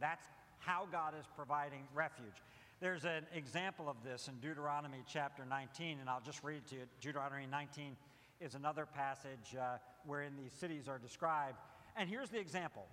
That's 0.01 0.27
how 0.59 0.89
God 0.91 1.15
is 1.19 1.27
providing 1.37 1.83
refuge. 1.95 2.43
There's 2.81 3.05
an 3.05 3.25
example 3.35 3.89
of 3.89 3.97
this 4.05 4.29
in 4.29 4.35
Deuteronomy 4.41 5.03
chapter 5.07 5.45
19, 5.45 5.99
and 6.01 6.11
I'll 6.11 6.21
just 6.21 6.43
read 6.43 6.57
it 6.57 6.67
to 6.69 6.75
you. 6.75 6.83
Deuteronomy 7.01 7.47
19 7.51 7.97
is 8.41 8.55
another 8.55 8.85
passage 8.85 9.55
uh, 9.59 9.79
wherein 10.05 10.33
these 10.37 10.53
cities 10.53 10.89
are 10.89 10.99
described. 10.99 11.59
And 11.97 12.09
here's 12.09 12.31
the 12.31 12.39
example 12.41 12.87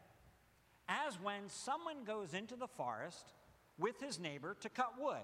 As 0.88 1.20
when 1.20 1.50
someone 1.50 2.04
goes 2.06 2.34
into 2.34 2.56
the 2.56 2.68
forest 2.68 3.34
with 3.78 4.00
his 4.00 4.20
neighbor 4.20 4.56
to 4.62 4.70
cut 4.70 4.94
wood, 5.00 5.24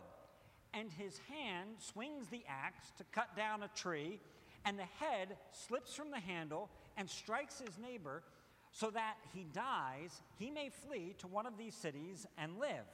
and 0.74 0.92
his 0.92 1.20
hand 1.30 1.70
swings 1.80 2.28
the 2.28 2.44
axe 2.48 2.92
to 2.98 3.04
cut 3.12 3.36
down 3.36 3.64
a 3.64 3.70
tree, 3.70 4.20
and 4.66 4.78
the 4.78 4.84
head 4.84 5.38
slips 5.52 5.94
from 5.94 6.12
the 6.12 6.20
handle 6.20 6.70
and 6.98 7.10
strikes 7.10 7.60
his 7.60 7.78
neighbor 7.78 8.24
so 8.72 8.90
that 8.92 9.16
he 9.34 9.46
dies, 9.54 10.22
he 10.38 10.52
may 10.52 10.70
flee 10.70 11.16
to 11.18 11.28
one 11.28 11.46
of 11.46 11.58
these 11.58 11.74
cities 11.74 12.28
and 12.38 12.60
live 12.60 12.86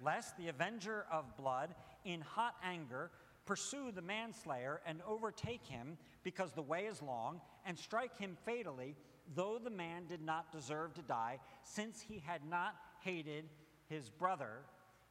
lest 0.00 0.36
the 0.36 0.48
avenger 0.48 1.06
of 1.10 1.36
blood, 1.36 1.74
in 2.04 2.20
hot 2.20 2.54
anger, 2.62 3.10
pursue 3.46 3.90
the 3.92 4.02
manslayer 4.02 4.80
and 4.86 5.00
overtake 5.06 5.64
him 5.66 5.96
because 6.22 6.52
the 6.52 6.62
way 6.62 6.84
is 6.86 7.02
long, 7.02 7.40
and 7.66 7.78
strike 7.78 8.16
him 8.18 8.36
fatally, 8.44 8.96
though 9.34 9.58
the 9.62 9.70
man 9.70 10.06
did 10.06 10.22
not 10.22 10.52
deserve 10.52 10.94
to 10.94 11.02
die, 11.02 11.38
since 11.62 12.00
he 12.00 12.22
had 12.24 12.40
not 12.48 12.74
hated 13.00 13.44
his 13.88 14.08
brother 14.08 14.60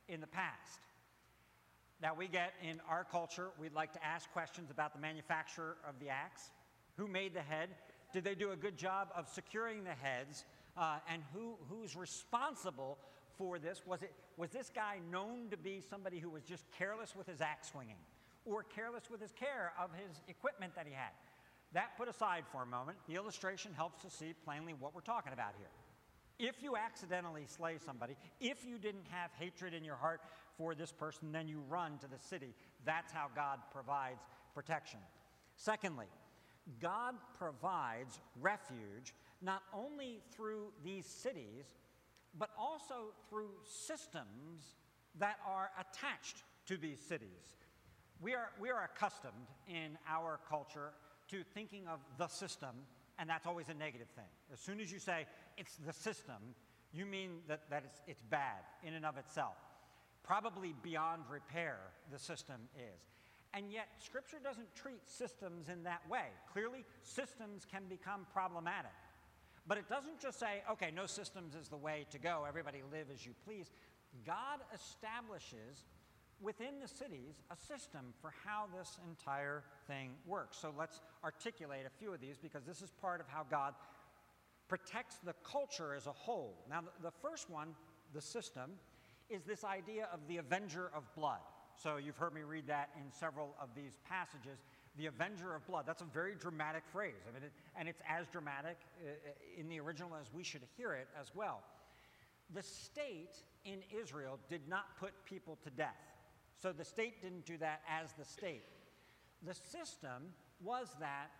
in 0.07 0.19
the 0.19 0.27
past. 0.27 0.81
Now, 2.03 2.13
we 2.13 2.27
get 2.27 2.51
in 2.61 2.81
our 2.89 3.05
culture, 3.05 3.51
we'd 3.57 3.73
like 3.73 3.93
to 3.93 4.05
ask 4.05 4.29
questions 4.33 4.69
about 4.69 4.93
the 4.93 4.99
manufacturer 4.99 5.77
of 5.87 5.97
the 6.01 6.09
axe. 6.09 6.51
Who 6.97 7.07
made 7.07 7.33
the 7.33 7.41
head? 7.41 7.69
Did 8.11 8.25
they 8.25 8.35
do 8.35 8.51
a 8.51 8.57
good 8.57 8.75
job 8.75 9.07
of 9.15 9.29
securing 9.29 9.85
the 9.85 9.93
heads? 9.93 10.43
Uh, 10.75 10.97
and 11.09 11.21
who, 11.33 11.55
who's 11.69 11.95
responsible 11.95 12.97
for 13.37 13.57
this? 13.57 13.83
Was, 13.87 14.01
it, 14.01 14.11
was 14.35 14.49
this 14.49 14.69
guy 14.75 14.97
known 15.09 15.47
to 15.49 15.55
be 15.55 15.79
somebody 15.79 16.19
who 16.19 16.29
was 16.29 16.43
just 16.43 16.65
careless 16.77 17.15
with 17.15 17.25
his 17.25 17.39
axe 17.39 17.71
swinging 17.71 17.95
or 18.43 18.63
careless 18.63 19.09
with 19.09 19.21
his 19.21 19.31
care 19.31 19.71
of 19.81 19.89
his 19.93 20.19
equipment 20.27 20.75
that 20.75 20.85
he 20.85 20.91
had? 20.91 21.13
That 21.71 21.97
put 21.97 22.09
aside 22.09 22.43
for 22.51 22.63
a 22.63 22.65
moment, 22.65 22.97
the 23.07 23.15
illustration 23.15 23.71
helps 23.73 24.01
to 24.03 24.09
see 24.09 24.33
plainly 24.43 24.73
what 24.77 24.93
we're 24.93 24.99
talking 24.99 25.31
about 25.31 25.53
here. 25.57 25.69
If 26.37 26.61
you 26.61 26.75
accidentally 26.75 27.45
slay 27.47 27.77
somebody, 27.77 28.17
if 28.41 28.65
you 28.65 28.77
didn't 28.77 29.05
have 29.09 29.31
hatred 29.39 29.73
in 29.73 29.85
your 29.85 29.95
heart 29.95 30.19
for 30.57 30.75
this 30.75 30.91
person, 30.91 31.31
then 31.31 31.47
you 31.47 31.61
run 31.67 31.97
to 31.99 32.07
the 32.07 32.19
city. 32.19 32.53
That's 32.85 33.11
how 33.11 33.27
God 33.35 33.59
provides 33.71 34.21
protection. 34.53 34.99
Secondly, 35.55 36.07
God 36.79 37.15
provides 37.37 38.19
refuge 38.39 39.13
not 39.41 39.63
only 39.73 40.21
through 40.35 40.67
these 40.83 41.05
cities, 41.05 41.65
but 42.37 42.49
also 42.57 43.13
through 43.29 43.51
systems 43.63 44.75
that 45.19 45.37
are 45.47 45.69
attached 45.79 46.43
to 46.65 46.77
these 46.77 46.99
cities. 46.99 47.57
We 48.21 48.33
are, 48.33 48.49
we 48.59 48.71
are 48.71 48.83
accustomed 48.83 49.49
in 49.67 49.97
our 50.07 50.39
culture 50.49 50.93
to 51.29 51.43
thinking 51.53 51.87
of 51.87 51.99
the 52.17 52.27
system, 52.27 52.69
and 53.19 53.29
that's 53.29 53.45
always 53.45 53.69
a 53.69 53.73
negative 53.73 54.07
thing. 54.15 54.29
As 54.51 54.59
soon 54.59 54.79
as 54.79 54.91
you 54.91 54.99
say 54.99 55.25
it's 55.57 55.75
the 55.85 55.93
system, 55.93 56.55
you 56.93 57.05
mean 57.05 57.39
that, 57.47 57.69
that 57.69 57.83
it's, 57.85 58.01
it's 58.07 58.23
bad 58.29 58.61
in 58.83 58.93
and 58.93 59.05
of 59.05 59.17
itself. 59.17 59.55
Probably 60.23 60.73
beyond 60.81 61.23
repair, 61.29 61.77
the 62.11 62.19
system 62.19 62.61
is. 62.75 63.11
And 63.53 63.71
yet, 63.71 63.87
Scripture 63.99 64.37
doesn't 64.43 64.73
treat 64.73 65.01
systems 65.05 65.69
in 65.69 65.83
that 65.83 66.01
way. 66.09 66.25
Clearly, 66.51 66.85
systems 67.01 67.67
can 67.69 67.83
become 67.87 68.25
problematic. 68.33 68.91
But 69.67 69.77
it 69.77 69.87
doesn't 69.87 70.19
just 70.19 70.39
say, 70.39 70.63
okay, 70.71 70.91
no 70.93 71.05
systems 71.05 71.55
is 71.55 71.69
the 71.69 71.77
way 71.77 72.05
to 72.11 72.17
go, 72.17 72.45
everybody 72.47 72.81
live 72.91 73.07
as 73.13 73.25
you 73.25 73.33
please. 73.45 73.69
God 74.25 74.59
establishes 74.73 75.85
within 76.41 76.79
the 76.81 76.87
cities 76.87 77.41
a 77.49 77.55
system 77.55 78.13
for 78.21 78.33
how 78.45 78.65
this 78.77 78.99
entire 79.07 79.63
thing 79.87 80.11
works. 80.25 80.57
So 80.57 80.73
let's 80.77 81.01
articulate 81.23 81.85
a 81.85 81.99
few 81.99 82.13
of 82.13 82.19
these 82.19 82.37
because 82.37 82.65
this 82.65 82.81
is 82.81 82.91
part 82.91 83.21
of 83.21 83.27
how 83.27 83.45
God 83.49 83.73
protects 84.67 85.17
the 85.23 85.33
culture 85.43 85.93
as 85.93 86.07
a 86.07 86.11
whole. 86.11 86.65
Now, 86.69 86.81
the 87.01 87.11
first 87.11 87.49
one, 87.49 87.69
the 88.13 88.21
system, 88.21 88.71
is 89.33 89.43
this 89.43 89.63
idea 89.63 90.07
of 90.13 90.19
the 90.27 90.37
avenger 90.37 90.91
of 90.95 91.03
blood. 91.15 91.41
So 91.75 91.97
you've 91.97 92.17
heard 92.17 92.33
me 92.33 92.41
read 92.41 92.67
that 92.67 92.89
in 92.95 93.11
several 93.11 93.55
of 93.59 93.69
these 93.75 93.97
passages 94.07 94.59
the 94.95 95.07
avenger 95.07 95.55
of 95.55 95.65
blood. 95.65 95.85
That's 95.87 96.03
a 96.03 96.05
very 96.13 96.35
dramatic 96.35 96.83
phrase. 96.91 97.15
I 97.27 97.33
mean, 97.33 97.43
it, 97.43 97.51
and 97.75 97.89
it's 97.89 98.01
as 98.07 98.27
dramatic 98.27 98.77
uh, 99.01 99.09
uh, 99.09 99.59
in 99.59 99.67
the 99.67 99.79
original 99.79 100.11
as 100.21 100.27
we 100.31 100.43
should 100.43 100.61
hear 100.77 100.93
it 100.93 101.07
as 101.19 101.31
well. 101.33 101.61
The 102.53 102.61
state 102.61 103.35
in 103.65 103.79
Israel 103.99 104.37
did 104.49 104.67
not 104.69 104.97
put 104.99 105.13
people 105.25 105.57
to 105.63 105.71
death. 105.71 105.97
So 106.61 106.71
the 106.71 106.85
state 106.85 107.23
didn't 107.23 107.45
do 107.45 107.57
that 107.57 107.81
as 107.89 108.13
the 108.13 108.25
state. 108.25 108.65
The 109.41 109.55
system 109.55 110.31
was 110.63 110.89
that 110.99 111.31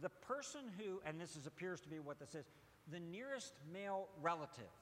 the 0.00 0.08
person 0.08 0.62
who, 0.78 1.00
and 1.04 1.20
this 1.20 1.36
is, 1.36 1.46
appears 1.46 1.80
to 1.82 1.88
be 1.90 1.98
what 1.98 2.18
this 2.18 2.34
is, 2.34 2.46
the 2.90 3.00
nearest 3.00 3.52
male 3.72 4.08
relative 4.22 4.72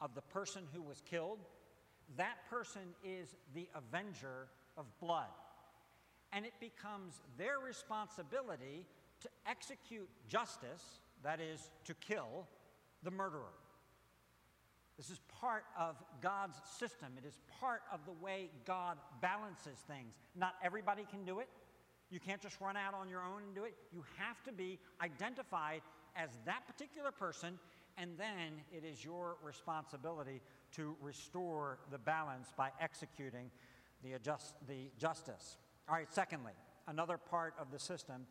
of 0.00 0.14
the 0.14 0.22
person 0.22 0.64
who 0.72 0.82
was 0.82 1.02
killed, 1.08 1.38
that 2.16 2.48
person 2.50 2.82
is 3.04 3.34
the 3.54 3.68
avenger 3.74 4.48
of 4.76 4.86
blood. 5.00 5.28
and 6.32 6.46
it 6.46 6.54
becomes 6.60 7.20
their 7.36 7.58
responsibility 7.58 8.86
to 9.20 9.28
execute 9.46 10.08
justice, 10.28 11.00
that 11.22 11.40
is, 11.40 11.70
to 11.84 11.94
kill 11.94 12.46
the 13.02 13.10
murderer. 13.10 13.52
This 14.96 15.10
is 15.10 15.20
part 15.40 15.64
of 15.78 15.96
God's 16.20 16.56
system. 16.78 17.08
It 17.16 17.26
is 17.26 17.38
part 17.60 17.82
of 17.92 18.00
the 18.06 18.12
way 18.12 18.50
God 18.64 18.98
balances 19.20 19.78
things. 19.86 20.14
Not 20.36 20.54
everybody 20.64 21.04
can 21.10 21.24
do 21.24 21.40
it. 21.40 21.48
You 22.10 22.20
can't 22.20 22.40
just 22.40 22.60
run 22.60 22.76
out 22.76 22.94
on 22.94 23.08
your 23.08 23.22
own 23.22 23.42
and 23.42 23.54
do 23.54 23.64
it. 23.64 23.74
You 23.92 24.04
have 24.18 24.42
to 24.44 24.52
be 24.52 24.78
identified 25.00 25.80
as 26.14 26.30
that 26.44 26.66
particular 26.66 27.10
person, 27.10 27.58
and 27.96 28.10
then 28.18 28.60
it 28.70 28.84
is 28.84 29.04
your 29.04 29.36
responsibility 29.42 30.40
to 30.76 30.96
restore 31.00 31.78
the 31.90 31.98
balance 31.98 32.52
by 32.56 32.70
executing 32.80 33.50
the, 34.02 34.14
adjust, 34.14 34.54
the 34.66 34.90
justice. 34.98 35.56
All 35.88 35.94
right, 35.94 36.12
secondly, 36.12 36.52
another 36.88 37.18
part 37.18 37.54
of 37.58 37.70
the 37.70 37.78
system 37.78 38.26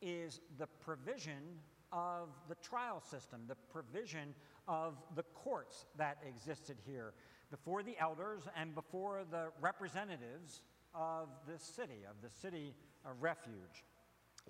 is 0.00 0.40
the 0.58 0.66
provision 0.80 1.58
of 1.92 2.28
the 2.48 2.54
trial 2.56 3.00
system, 3.00 3.42
the 3.46 3.56
provision 3.70 4.34
of 4.66 4.94
the 5.14 5.22
courts 5.34 5.86
that 5.98 6.18
existed 6.26 6.78
here 6.86 7.12
before 7.50 7.82
the 7.82 7.98
elders 8.00 8.42
and 8.56 8.74
before 8.74 9.22
the 9.30 9.48
representatives 9.60 10.62
of 10.94 11.28
the 11.46 11.58
city, 11.58 12.04
of 12.08 12.16
the 12.22 12.30
city 12.30 12.74
of 13.04 13.22
refuge. 13.22 13.84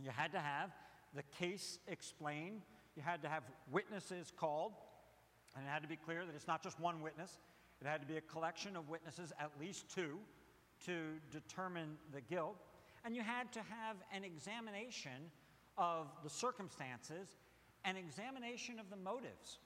You 0.01 0.11
had 0.11 0.33
to 0.33 0.39
have 0.39 0.71
the 1.15 1.23
case 1.39 1.79
explained, 1.89 2.63
you 2.97 3.03
had 3.03 3.23
to 3.23 3.29
have 3.29 3.43
witnesses 3.71 4.33
called, 4.35 4.73
and 5.55 5.65
it 5.65 5.69
had 5.69 5.83
to 5.83 5.89
be 5.89 5.97
clear 5.97 6.25
that 6.25 6.35
it's 6.35 6.47
not 6.47 6.63
just 6.63 6.81
one 6.81 7.03
witness, 7.03 7.39
it 7.81 7.87
had 7.87 8.01
to 8.01 8.07
be 8.07 8.17
a 8.17 8.21
collection 8.21 8.77
of 8.77 8.89
witnesses, 8.89 9.33
at 9.41 9.51
least 9.61 9.89
two, 9.93 10.19
to 10.87 11.15
determine 11.31 11.97
the 12.13 12.21
guilt. 12.21 12.57
And 13.05 13.17
you 13.17 13.23
had 13.23 13.53
to 13.53 13.61
have 13.61 13.97
an 14.15 14.25
examination 14.25 15.31
of 15.77 16.07
the 16.23 16.31
circumstances, 16.31 17.37
an 17.85 17.97
examination 17.97 18.79
of 18.79 18.89
the 18.91 18.97
motives. 18.97 19.59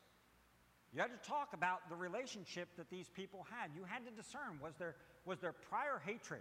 You 0.95 1.03
had 1.03 1.11
to 1.11 1.29
talk 1.29 1.53
about 1.53 1.89
the 1.91 1.97
relationship 1.97 2.69
that 2.79 2.89
these 2.89 3.09
people 3.09 3.47
had. 3.51 3.71
You 3.77 3.85
had 3.85 4.07
to 4.07 4.11
discern 4.11 4.59
was 4.63 4.75
there, 4.79 4.97
was 5.27 5.41
there 5.41 5.53
prior 5.53 6.01
hatred? 6.05 6.41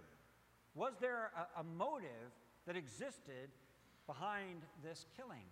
Was 0.74 0.94
there 1.00 1.30
a, 1.36 1.60
a 1.60 1.64
motive 1.64 2.32
that 2.66 2.76
existed 2.76 3.50
behind 4.06 4.62
this 4.82 5.04
killing? 5.16 5.44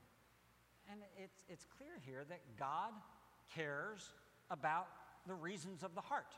And 0.91 1.01
it's, 1.23 1.45
it's 1.49 1.67
clear 1.77 2.01
here 2.05 2.25
that 2.29 2.41
God 2.59 2.93
cares 3.55 4.11
about 4.51 4.87
the 5.27 5.35
reasons 5.35 5.83
of 5.83 5.95
the 5.95 6.01
heart. 6.01 6.35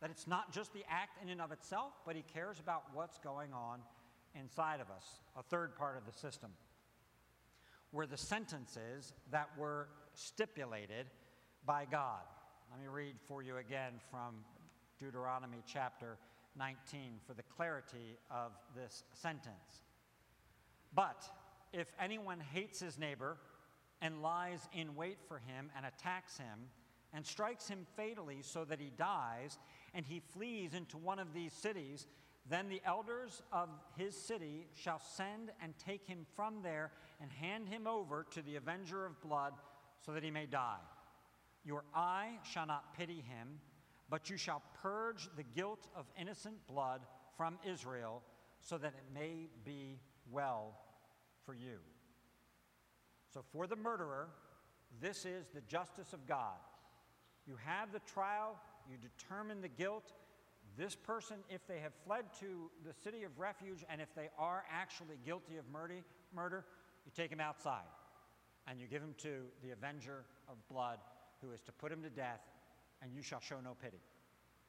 That 0.00 0.10
it's 0.10 0.26
not 0.26 0.52
just 0.52 0.72
the 0.72 0.84
act 0.88 1.22
in 1.22 1.28
and 1.28 1.40
of 1.40 1.52
itself, 1.52 1.92
but 2.06 2.16
He 2.16 2.22
cares 2.22 2.60
about 2.60 2.84
what's 2.94 3.18
going 3.18 3.52
on 3.52 3.80
inside 4.34 4.80
of 4.80 4.90
us. 4.90 5.04
A 5.36 5.42
third 5.42 5.76
part 5.76 5.96
of 5.96 6.06
the 6.06 6.18
system 6.18 6.50
were 7.92 8.06
the 8.06 8.16
sentences 8.16 9.12
that 9.30 9.48
were 9.58 9.88
stipulated 10.14 11.06
by 11.64 11.86
God. 11.90 12.22
Let 12.70 12.80
me 12.80 12.88
read 12.88 13.14
for 13.26 13.42
you 13.42 13.56
again 13.56 13.94
from 14.10 14.36
Deuteronomy 14.98 15.62
chapter 15.66 16.18
19 16.56 17.20
for 17.26 17.34
the 17.34 17.42
clarity 17.42 18.18
of 18.30 18.52
this 18.76 19.04
sentence. 19.14 19.84
But 20.94 21.24
if 21.72 21.92
anyone 22.00 22.40
hates 22.40 22.80
his 22.80 22.98
neighbor 22.98 23.36
and 24.00 24.22
lies 24.22 24.68
in 24.72 24.94
wait 24.94 25.18
for 25.26 25.38
him 25.38 25.70
and 25.76 25.84
attacks 25.86 26.38
him 26.38 26.70
and 27.12 27.24
strikes 27.24 27.68
him 27.68 27.86
fatally 27.96 28.38
so 28.42 28.64
that 28.64 28.80
he 28.80 28.90
dies, 28.96 29.58
and 29.94 30.04
he 30.04 30.20
flees 30.34 30.74
into 30.74 30.98
one 30.98 31.18
of 31.18 31.32
these 31.32 31.52
cities, 31.52 32.06
then 32.48 32.68
the 32.68 32.82
elders 32.84 33.42
of 33.52 33.68
his 33.96 34.14
city 34.14 34.66
shall 34.74 35.00
send 35.00 35.50
and 35.62 35.74
take 35.78 36.06
him 36.06 36.26
from 36.36 36.62
there 36.62 36.92
and 37.20 37.30
hand 37.30 37.68
him 37.68 37.86
over 37.86 38.26
to 38.30 38.42
the 38.42 38.56
avenger 38.56 39.04
of 39.04 39.20
blood 39.20 39.54
so 40.04 40.12
that 40.12 40.22
he 40.22 40.30
may 40.30 40.46
die. 40.46 40.78
Your 41.64 41.84
eye 41.94 42.38
shall 42.44 42.66
not 42.66 42.96
pity 42.96 43.24
him, 43.26 43.60
but 44.08 44.30
you 44.30 44.36
shall 44.36 44.62
purge 44.82 45.28
the 45.36 45.42
guilt 45.42 45.88
of 45.94 46.06
innocent 46.18 46.66
blood 46.66 47.00
from 47.36 47.58
Israel 47.66 48.22
so 48.60 48.78
that 48.78 48.94
it 48.94 49.14
may 49.14 49.48
be 49.64 49.98
well 50.30 50.78
for 51.44 51.54
you. 51.54 51.78
So, 53.32 53.42
for 53.52 53.66
the 53.66 53.76
murderer, 53.76 54.28
this 55.00 55.24
is 55.24 55.46
the 55.54 55.60
justice 55.62 56.12
of 56.12 56.26
God. 56.26 56.56
You 57.46 57.56
have 57.64 57.92
the 57.92 58.00
trial, 58.00 58.58
you 58.90 58.96
determine 58.96 59.60
the 59.60 59.68
guilt. 59.68 60.12
This 60.76 60.94
person, 60.94 61.38
if 61.50 61.66
they 61.66 61.80
have 61.80 61.92
fled 62.06 62.26
to 62.40 62.70
the 62.86 62.92
city 62.92 63.24
of 63.24 63.38
refuge 63.38 63.84
and 63.90 64.00
if 64.00 64.14
they 64.14 64.28
are 64.38 64.64
actually 64.70 65.18
guilty 65.24 65.56
of 65.56 65.68
murder, 65.72 66.04
murder 66.34 66.64
you 67.04 67.12
take 67.14 67.32
him 67.32 67.40
outside 67.40 67.88
and 68.68 68.78
you 68.78 68.86
give 68.86 69.02
him 69.02 69.14
to 69.18 69.44
the 69.62 69.70
avenger 69.70 70.24
of 70.48 70.56
blood 70.68 70.98
who 71.40 71.52
is 71.52 71.62
to 71.62 71.72
put 71.72 71.90
him 71.90 72.02
to 72.02 72.10
death, 72.10 72.40
and 73.02 73.12
you 73.14 73.22
shall 73.22 73.40
show 73.40 73.60
no 73.62 73.76
pity. 73.80 74.00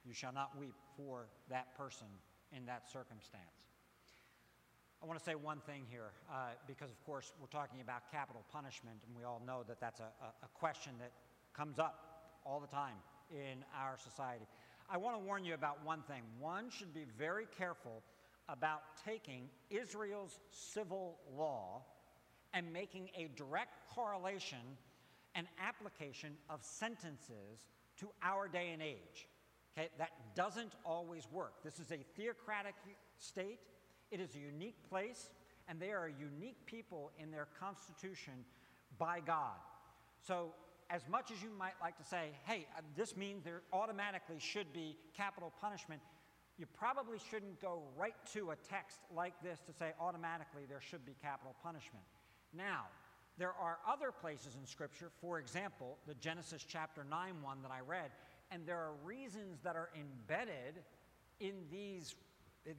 You 0.06 0.14
shall 0.14 0.32
not 0.32 0.58
weep 0.58 0.76
for 0.96 1.28
that 1.50 1.76
person 1.76 2.08
in 2.56 2.66
that 2.68 2.90
circumstance. 2.90 3.69
I 5.02 5.06
want 5.06 5.18
to 5.18 5.24
say 5.24 5.36
one 5.36 5.60
thing 5.66 5.84
here, 5.90 6.12
uh, 6.30 6.50
because 6.68 6.92
of 6.92 7.02
course 7.06 7.32
we're 7.40 7.48
talking 7.48 7.80
about 7.80 8.12
capital 8.12 8.44
punishment, 8.52 8.98
and 9.08 9.16
we 9.16 9.24
all 9.24 9.42
know 9.46 9.64
that 9.68 9.80
that's 9.80 10.02
a, 10.02 10.12
a, 10.22 10.46
a 10.46 10.48
question 10.54 10.92
that 11.00 11.12
comes 11.54 11.80
up 11.80 12.42
all 12.46 12.60
the 12.60 12.68
time 12.68 12.96
in 13.32 13.64
our 13.74 13.98
society. 13.98 14.46
I 14.90 14.98
want 14.98 15.16
to 15.16 15.24
warn 15.24 15.46
you 15.46 15.54
about 15.54 15.86
one 15.86 16.02
thing. 16.02 16.24
One 16.40 16.70
should 16.70 16.94
be 16.94 17.06
very 17.18 17.48
careful 17.58 18.04
about 18.50 18.82
taking 19.06 19.48
Israel's 19.70 20.40
civil 20.50 21.18
law 21.38 21.84
and 22.54 22.74
making 22.74 23.10
a 23.16 23.30
direct 23.38 23.88
correlation 23.94 24.78
and 25.36 25.48
application 25.64 26.34
of 26.50 26.64
sentences 26.64 27.68
to 28.00 28.10
our 28.22 28.48
day 28.48 28.72
and 28.74 28.82
age. 28.82 29.28
Okay, 29.78 29.90
that 29.98 30.10
doesn't 30.36 30.74
always 30.84 31.28
work. 31.32 31.64
This 31.64 31.80
is 31.80 31.92
a 31.92 32.00
theocratic 32.18 32.74
state, 33.20 33.60
it 34.12 34.20
is 34.20 34.36
a 34.36 34.40
unique 34.40 34.78
place, 34.90 35.30
and 35.68 35.80
they 35.80 35.92
are 35.92 36.06
a 36.06 36.12
unique 36.12 36.66
people 36.66 37.12
in 37.20 37.32
their 37.32 37.48
constitution 37.60 38.34
by 38.98 39.20
God. 39.20 39.56
So, 40.26 40.54
as 40.90 41.08
much 41.08 41.30
as 41.32 41.42
you 41.44 41.50
might 41.58 41.76
like 41.80 41.98
to 41.98 42.04
say, 42.04 42.30
hey, 42.46 42.66
uh, 42.76 42.82
this 42.98 43.16
means 43.16 43.44
there 43.44 43.62
automatically 43.72 44.38
should 44.40 44.74
be 44.74 44.98
capital 45.16 45.54
punishment, 45.62 46.02
you 46.58 46.66
probably 46.78 47.20
shouldn't 47.30 47.62
go 47.62 47.84
right 47.98 48.16
to 48.34 48.52
a 48.52 48.56
text 48.56 49.00
like 49.16 49.34
this 49.44 49.60
to 49.68 49.72
say 49.72 49.92
automatically 50.02 50.64
there 50.68 50.82
should 50.82 51.06
be 51.06 51.14
capital 51.22 51.56
punishment. 51.64 52.04
Now, 52.54 52.86
there 53.38 53.54
are 53.54 53.78
other 53.88 54.12
places 54.12 54.58
in 54.60 54.66
Scripture, 54.66 55.12
for 55.22 55.40
example, 55.40 55.98
the 56.08 56.16
Genesis 56.16 56.66
chapter 56.68 57.06
9 57.10 57.42
one 57.42 57.62
that 57.62 57.72
I 57.72 57.80
read, 57.80 58.12
and 58.52 58.66
there 58.66 58.78
are 58.78 58.94
reasons 59.06 59.60
that 59.64 59.76
are 59.76 59.90
embedded 59.96 60.84
in 61.40 61.54
these 61.72 62.16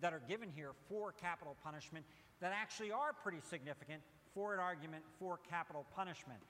that 0.00 0.12
are 0.12 0.22
given 0.28 0.50
here 0.54 0.72
for 0.88 1.12
capital 1.12 1.56
punishment 1.62 2.04
that 2.40 2.52
actually 2.54 2.92
are 2.92 3.12
pretty 3.12 3.40
significant 3.40 4.02
for 4.34 4.54
an 4.54 4.60
argument 4.60 5.02
for 5.18 5.38
capital 5.48 5.86
punishment. 5.94 6.40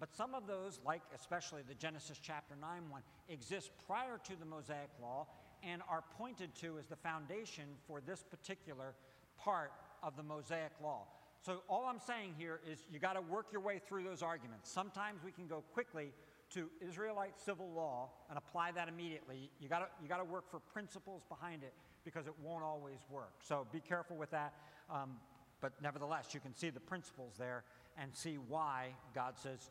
But 0.00 0.14
some 0.14 0.34
of 0.34 0.46
those, 0.46 0.80
like 0.84 1.02
especially 1.14 1.62
the 1.66 1.74
Genesis 1.74 2.18
chapter 2.20 2.56
9 2.60 2.90
one, 2.90 3.02
exist 3.28 3.70
prior 3.86 4.18
to 4.24 4.36
the 4.36 4.44
Mosaic 4.44 4.90
Law 5.00 5.26
and 5.62 5.80
are 5.88 6.02
pointed 6.18 6.54
to 6.56 6.78
as 6.78 6.86
the 6.86 6.96
foundation 6.96 7.64
for 7.86 8.00
this 8.00 8.22
particular 8.22 8.94
part 9.38 9.72
of 10.02 10.16
the 10.16 10.22
Mosaic 10.22 10.72
Law. 10.82 11.06
So, 11.40 11.62
all 11.68 11.86
I'm 11.86 12.00
saying 12.00 12.34
here 12.38 12.60
is 12.70 12.84
you 12.90 12.98
got 12.98 13.14
to 13.14 13.20
work 13.20 13.46
your 13.52 13.60
way 13.60 13.80
through 13.84 14.04
those 14.04 14.22
arguments. 14.22 14.70
Sometimes 14.70 15.22
we 15.24 15.32
can 15.32 15.46
go 15.46 15.62
quickly 15.72 16.12
to 16.50 16.68
Israelite 16.80 17.38
civil 17.38 17.70
law 17.70 18.10
and 18.28 18.38
apply 18.38 18.72
that 18.72 18.88
immediately. 18.88 19.50
You 19.60 19.68
got 19.68 19.80
to 19.80 19.86
you 20.02 20.08
got 20.08 20.18
to 20.18 20.24
work 20.24 20.50
for 20.50 20.60
principles 20.60 21.22
behind 21.28 21.62
it 21.62 21.74
because 22.04 22.26
it 22.26 22.34
won't 22.42 22.64
always 22.64 22.98
work. 23.10 23.34
So, 23.42 23.66
be 23.72 23.80
careful 23.80 24.16
with 24.16 24.30
that. 24.30 24.54
Um, 24.90 25.16
but 25.60 25.72
nevertheless, 25.80 26.34
you 26.34 26.40
can 26.40 26.54
see 26.54 26.70
the 26.70 26.80
principles 26.80 27.34
there 27.38 27.64
and 27.96 28.14
see 28.14 28.34
why 28.34 28.88
God 29.14 29.38
says 29.38 29.70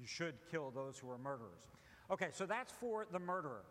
you 0.00 0.06
should 0.06 0.34
kill 0.50 0.70
those 0.70 0.98
who 0.98 1.10
are 1.10 1.18
murderers. 1.18 1.70
Okay, 2.10 2.28
so 2.32 2.46
that's 2.46 2.72
for 2.72 3.06
the 3.10 3.18
murderer. 3.18 3.64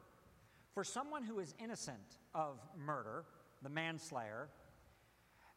For 0.73 0.83
someone 0.83 1.23
who 1.23 1.39
is 1.39 1.53
innocent 1.61 2.19
of 2.33 2.59
murder, 2.77 3.25
the 3.61 3.69
manslayer, 3.69 4.49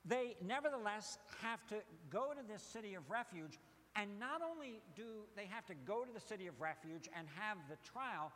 they 0.04 0.36
nevertheless 0.44 1.18
have 1.40 1.66
to 1.68 1.76
go 2.10 2.32
to 2.32 2.46
this 2.46 2.62
city 2.62 2.94
of 2.94 3.08
refuge, 3.10 3.58
and 3.96 4.18
not 4.18 4.40
only 4.42 4.80
do 4.94 5.04
they 5.36 5.46
have 5.46 5.64
to 5.66 5.74
go 5.86 6.04
to 6.04 6.12
the 6.12 6.20
city 6.20 6.46
of 6.46 6.60
refuge 6.60 7.08
and 7.16 7.26
have 7.38 7.58
the 7.70 7.76
trial, 7.88 8.32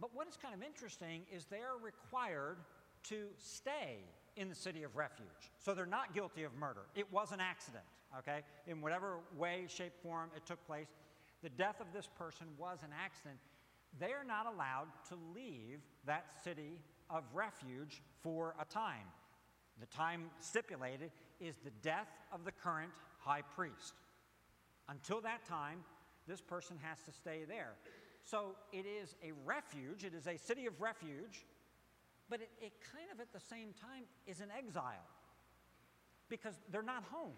but 0.00 0.14
what 0.14 0.26
is 0.28 0.36
kind 0.36 0.54
of 0.54 0.62
interesting 0.62 1.22
is 1.30 1.44
they 1.44 1.58
are 1.58 1.76
required 1.82 2.58
to 3.04 3.26
stay 3.38 3.98
in 4.36 4.48
the 4.48 4.54
city 4.54 4.82
of 4.82 4.96
refuge. 4.96 5.50
So 5.58 5.74
they're 5.74 5.86
not 5.86 6.14
guilty 6.14 6.44
of 6.44 6.54
murder. 6.54 6.82
It 6.94 7.10
was 7.12 7.32
an 7.32 7.40
accident, 7.40 7.84
okay? 8.18 8.40
In 8.66 8.80
whatever 8.80 9.18
way, 9.36 9.64
shape, 9.68 9.92
form 10.02 10.30
it 10.36 10.46
took 10.46 10.64
place, 10.66 10.88
the 11.42 11.48
death 11.48 11.80
of 11.80 11.86
this 11.92 12.08
person 12.18 12.46
was 12.58 12.78
an 12.82 12.90
accident. 13.04 13.38
They 13.98 14.12
are 14.12 14.24
not 14.24 14.46
allowed 14.46 14.88
to 15.08 15.16
leave 15.34 15.80
that 16.06 16.26
city 16.44 16.78
of 17.08 17.24
refuge 17.34 18.02
for 18.22 18.54
a 18.60 18.64
time. 18.64 19.08
The 19.80 19.86
time 19.86 20.30
stipulated 20.38 21.10
is 21.40 21.56
the 21.64 21.72
death 21.82 22.08
of 22.32 22.44
the 22.44 22.52
current 22.52 22.92
high 23.18 23.42
priest. 23.42 23.94
Until 24.88 25.20
that 25.22 25.44
time, 25.46 25.78
this 26.26 26.40
person 26.40 26.76
has 26.82 27.00
to 27.02 27.12
stay 27.12 27.40
there. 27.48 27.72
So 28.22 28.54
it 28.72 28.84
is 28.86 29.16
a 29.24 29.32
refuge, 29.44 30.04
it 30.04 30.14
is 30.14 30.26
a 30.26 30.36
city 30.36 30.66
of 30.66 30.80
refuge, 30.80 31.46
but 32.30 32.40
it, 32.40 32.50
it 32.62 32.72
kind 32.94 33.10
of 33.12 33.20
at 33.20 33.32
the 33.32 33.40
same 33.40 33.74
time 33.74 34.04
is 34.26 34.40
an 34.40 34.48
exile 34.56 35.04
because 36.28 36.54
they're 36.70 36.82
not 36.82 37.02
home. 37.10 37.34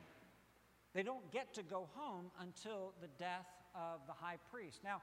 They 0.94 1.02
don't 1.02 1.32
get 1.32 1.54
to 1.54 1.62
go 1.62 1.88
home 1.94 2.26
until 2.38 2.92
the 3.00 3.08
death 3.18 3.48
of 3.74 4.00
the 4.06 4.12
high 4.12 4.36
priest. 4.52 4.80
Now, 4.84 5.00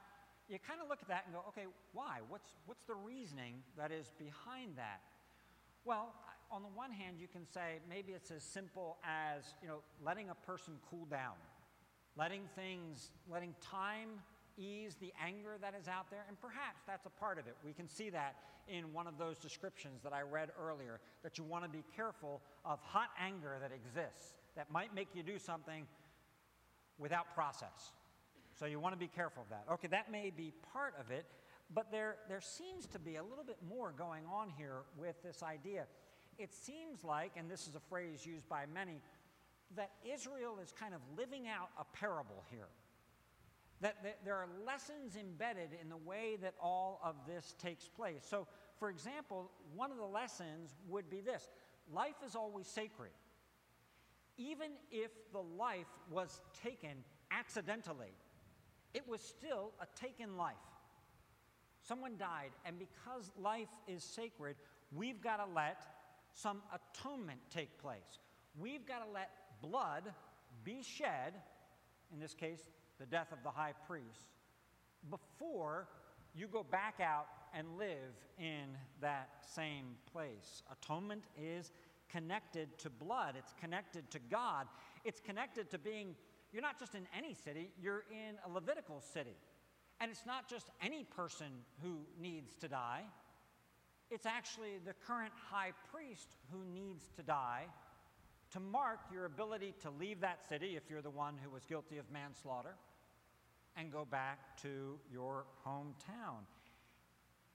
you 0.48 0.58
kind 0.58 0.80
of 0.80 0.88
look 0.88 1.00
at 1.02 1.08
that 1.08 1.24
and 1.26 1.34
go, 1.34 1.44
okay, 1.48 1.66
why? 1.92 2.18
What's, 2.28 2.54
what's 2.66 2.84
the 2.84 2.94
reasoning 2.94 3.62
that 3.76 3.90
is 3.90 4.12
behind 4.16 4.76
that? 4.76 5.00
Well, 5.84 6.14
on 6.50 6.62
the 6.62 6.68
one 6.68 6.92
hand, 6.92 7.16
you 7.20 7.28
can 7.28 7.46
say 7.46 7.78
maybe 7.88 8.12
it's 8.12 8.30
as 8.30 8.42
simple 8.42 8.98
as, 9.04 9.54
you 9.62 9.68
know, 9.68 9.78
letting 10.04 10.30
a 10.30 10.34
person 10.34 10.74
cool 10.88 11.06
down, 11.06 11.34
letting 12.16 12.42
things, 12.54 13.10
letting 13.30 13.54
time 13.60 14.22
ease 14.56 14.96
the 15.00 15.12
anger 15.24 15.56
that 15.60 15.74
is 15.78 15.88
out 15.88 16.10
there, 16.10 16.24
and 16.28 16.40
perhaps 16.40 16.82
that's 16.86 17.06
a 17.06 17.10
part 17.10 17.38
of 17.38 17.46
it. 17.46 17.56
We 17.64 17.72
can 17.72 17.88
see 17.88 18.10
that 18.10 18.36
in 18.68 18.92
one 18.92 19.06
of 19.06 19.18
those 19.18 19.38
descriptions 19.38 20.02
that 20.02 20.12
I 20.12 20.22
read 20.22 20.50
earlier, 20.60 21.00
that 21.22 21.38
you 21.38 21.44
want 21.44 21.64
to 21.64 21.70
be 21.70 21.84
careful 21.96 22.40
of 22.64 22.80
hot 22.82 23.10
anger 23.18 23.56
that 23.60 23.72
exists 23.72 24.34
that 24.56 24.70
might 24.70 24.94
make 24.94 25.08
you 25.14 25.22
do 25.22 25.38
something 25.38 25.86
without 26.98 27.34
process. 27.34 27.92
So 28.58 28.66
you 28.66 28.78
want 28.78 28.94
to 28.94 28.98
be 28.98 29.08
careful 29.08 29.42
of 29.42 29.48
that. 29.48 29.64
Okay, 29.72 29.88
that 29.88 30.10
may 30.10 30.30
be 30.30 30.52
part 30.72 30.94
of 31.00 31.10
it, 31.10 31.24
but 31.74 31.90
there, 31.90 32.16
there 32.28 32.40
seems 32.40 32.86
to 32.88 32.98
be 32.98 33.16
a 33.16 33.22
little 33.22 33.44
bit 33.44 33.56
more 33.68 33.92
going 33.96 34.24
on 34.32 34.50
here 34.56 34.82
with 34.98 35.22
this 35.22 35.42
idea. 35.42 35.84
It 36.38 36.52
seems 36.52 37.04
like, 37.04 37.32
and 37.36 37.50
this 37.50 37.66
is 37.66 37.74
a 37.74 37.80
phrase 37.80 38.26
used 38.26 38.48
by 38.48 38.64
many, 38.72 39.00
that 39.76 39.92
Israel 40.04 40.58
is 40.62 40.72
kind 40.78 40.94
of 40.94 41.00
living 41.16 41.46
out 41.46 41.70
a 41.78 41.84
parable 41.96 42.44
here. 42.50 42.68
That, 43.80 43.96
there 44.24 44.36
are 44.36 44.46
lessons 44.66 45.16
embedded 45.16 45.70
in 45.80 45.88
the 45.88 45.96
way 45.96 46.36
that 46.42 46.54
all 46.60 47.00
of 47.02 47.14
this 47.26 47.54
takes 47.58 47.88
place. 47.88 48.26
So, 48.28 48.46
for 48.78 48.90
example, 48.90 49.50
one 49.74 49.90
of 49.90 49.96
the 49.96 50.04
lessons 50.04 50.76
would 50.88 51.08
be 51.08 51.20
this 51.20 51.48
life 51.92 52.16
is 52.24 52.34
always 52.34 52.66
sacred. 52.66 53.12
Even 54.36 54.72
if 54.90 55.10
the 55.32 55.40
life 55.40 55.86
was 56.10 56.40
taken 56.62 57.04
accidentally, 57.30 58.12
it 58.92 59.08
was 59.08 59.20
still 59.20 59.72
a 59.80 59.86
taken 59.98 60.36
life. 60.36 60.56
Someone 61.82 62.16
died, 62.18 62.50
and 62.66 62.78
because 62.78 63.30
life 63.38 63.68
is 63.88 64.04
sacred, 64.04 64.56
we've 64.94 65.22
got 65.22 65.36
to 65.38 65.50
let 65.54 65.86
some 66.32 66.62
atonement 66.72 67.40
take 67.50 67.78
place. 67.78 68.20
We've 68.58 68.86
got 68.86 69.04
to 69.04 69.10
let 69.10 69.30
blood 69.62 70.12
be 70.64 70.82
shed, 70.82 71.34
in 72.12 72.20
this 72.20 72.34
case, 72.34 72.68
the 73.00 73.06
death 73.06 73.32
of 73.32 73.38
the 73.42 73.50
high 73.50 73.72
priest, 73.88 74.28
before 75.08 75.88
you 76.34 76.46
go 76.46 76.62
back 76.62 77.00
out 77.00 77.26
and 77.54 77.66
live 77.76 78.14
in 78.38 78.76
that 79.00 79.30
same 79.54 79.96
place. 80.12 80.62
Atonement 80.70 81.24
is 81.36 81.72
connected 82.08 82.78
to 82.78 82.90
blood, 82.90 83.34
it's 83.36 83.54
connected 83.60 84.08
to 84.10 84.18
God, 84.30 84.66
it's 85.04 85.20
connected 85.20 85.70
to 85.70 85.78
being 85.78 86.14
you're 86.52 86.62
not 86.62 86.78
just 86.78 86.94
in 86.96 87.06
any 87.16 87.34
city, 87.34 87.70
you're 87.80 88.04
in 88.10 88.34
a 88.44 88.52
Levitical 88.52 89.00
city. 89.00 89.36
And 90.00 90.10
it's 90.10 90.26
not 90.26 90.48
just 90.48 90.70
any 90.82 91.04
person 91.04 91.46
who 91.82 91.98
needs 92.20 92.56
to 92.56 92.68
die, 92.68 93.02
it's 94.10 94.26
actually 94.26 94.78
the 94.84 94.94
current 95.06 95.32
high 95.50 95.70
priest 95.92 96.36
who 96.50 96.64
needs 96.74 97.08
to 97.16 97.22
die 97.22 97.66
to 98.52 98.60
mark 98.60 98.98
your 99.12 99.24
ability 99.24 99.74
to 99.82 99.90
leave 99.90 100.20
that 100.20 100.46
city 100.48 100.76
if 100.76 100.90
you're 100.90 101.02
the 101.02 101.10
one 101.10 101.34
who 101.42 101.50
was 101.50 101.64
guilty 101.64 101.98
of 101.98 102.10
manslaughter 102.10 102.74
and 103.76 103.92
go 103.92 104.04
back 104.04 104.60
to 104.62 104.98
your 105.12 105.44
hometown. 105.66 106.42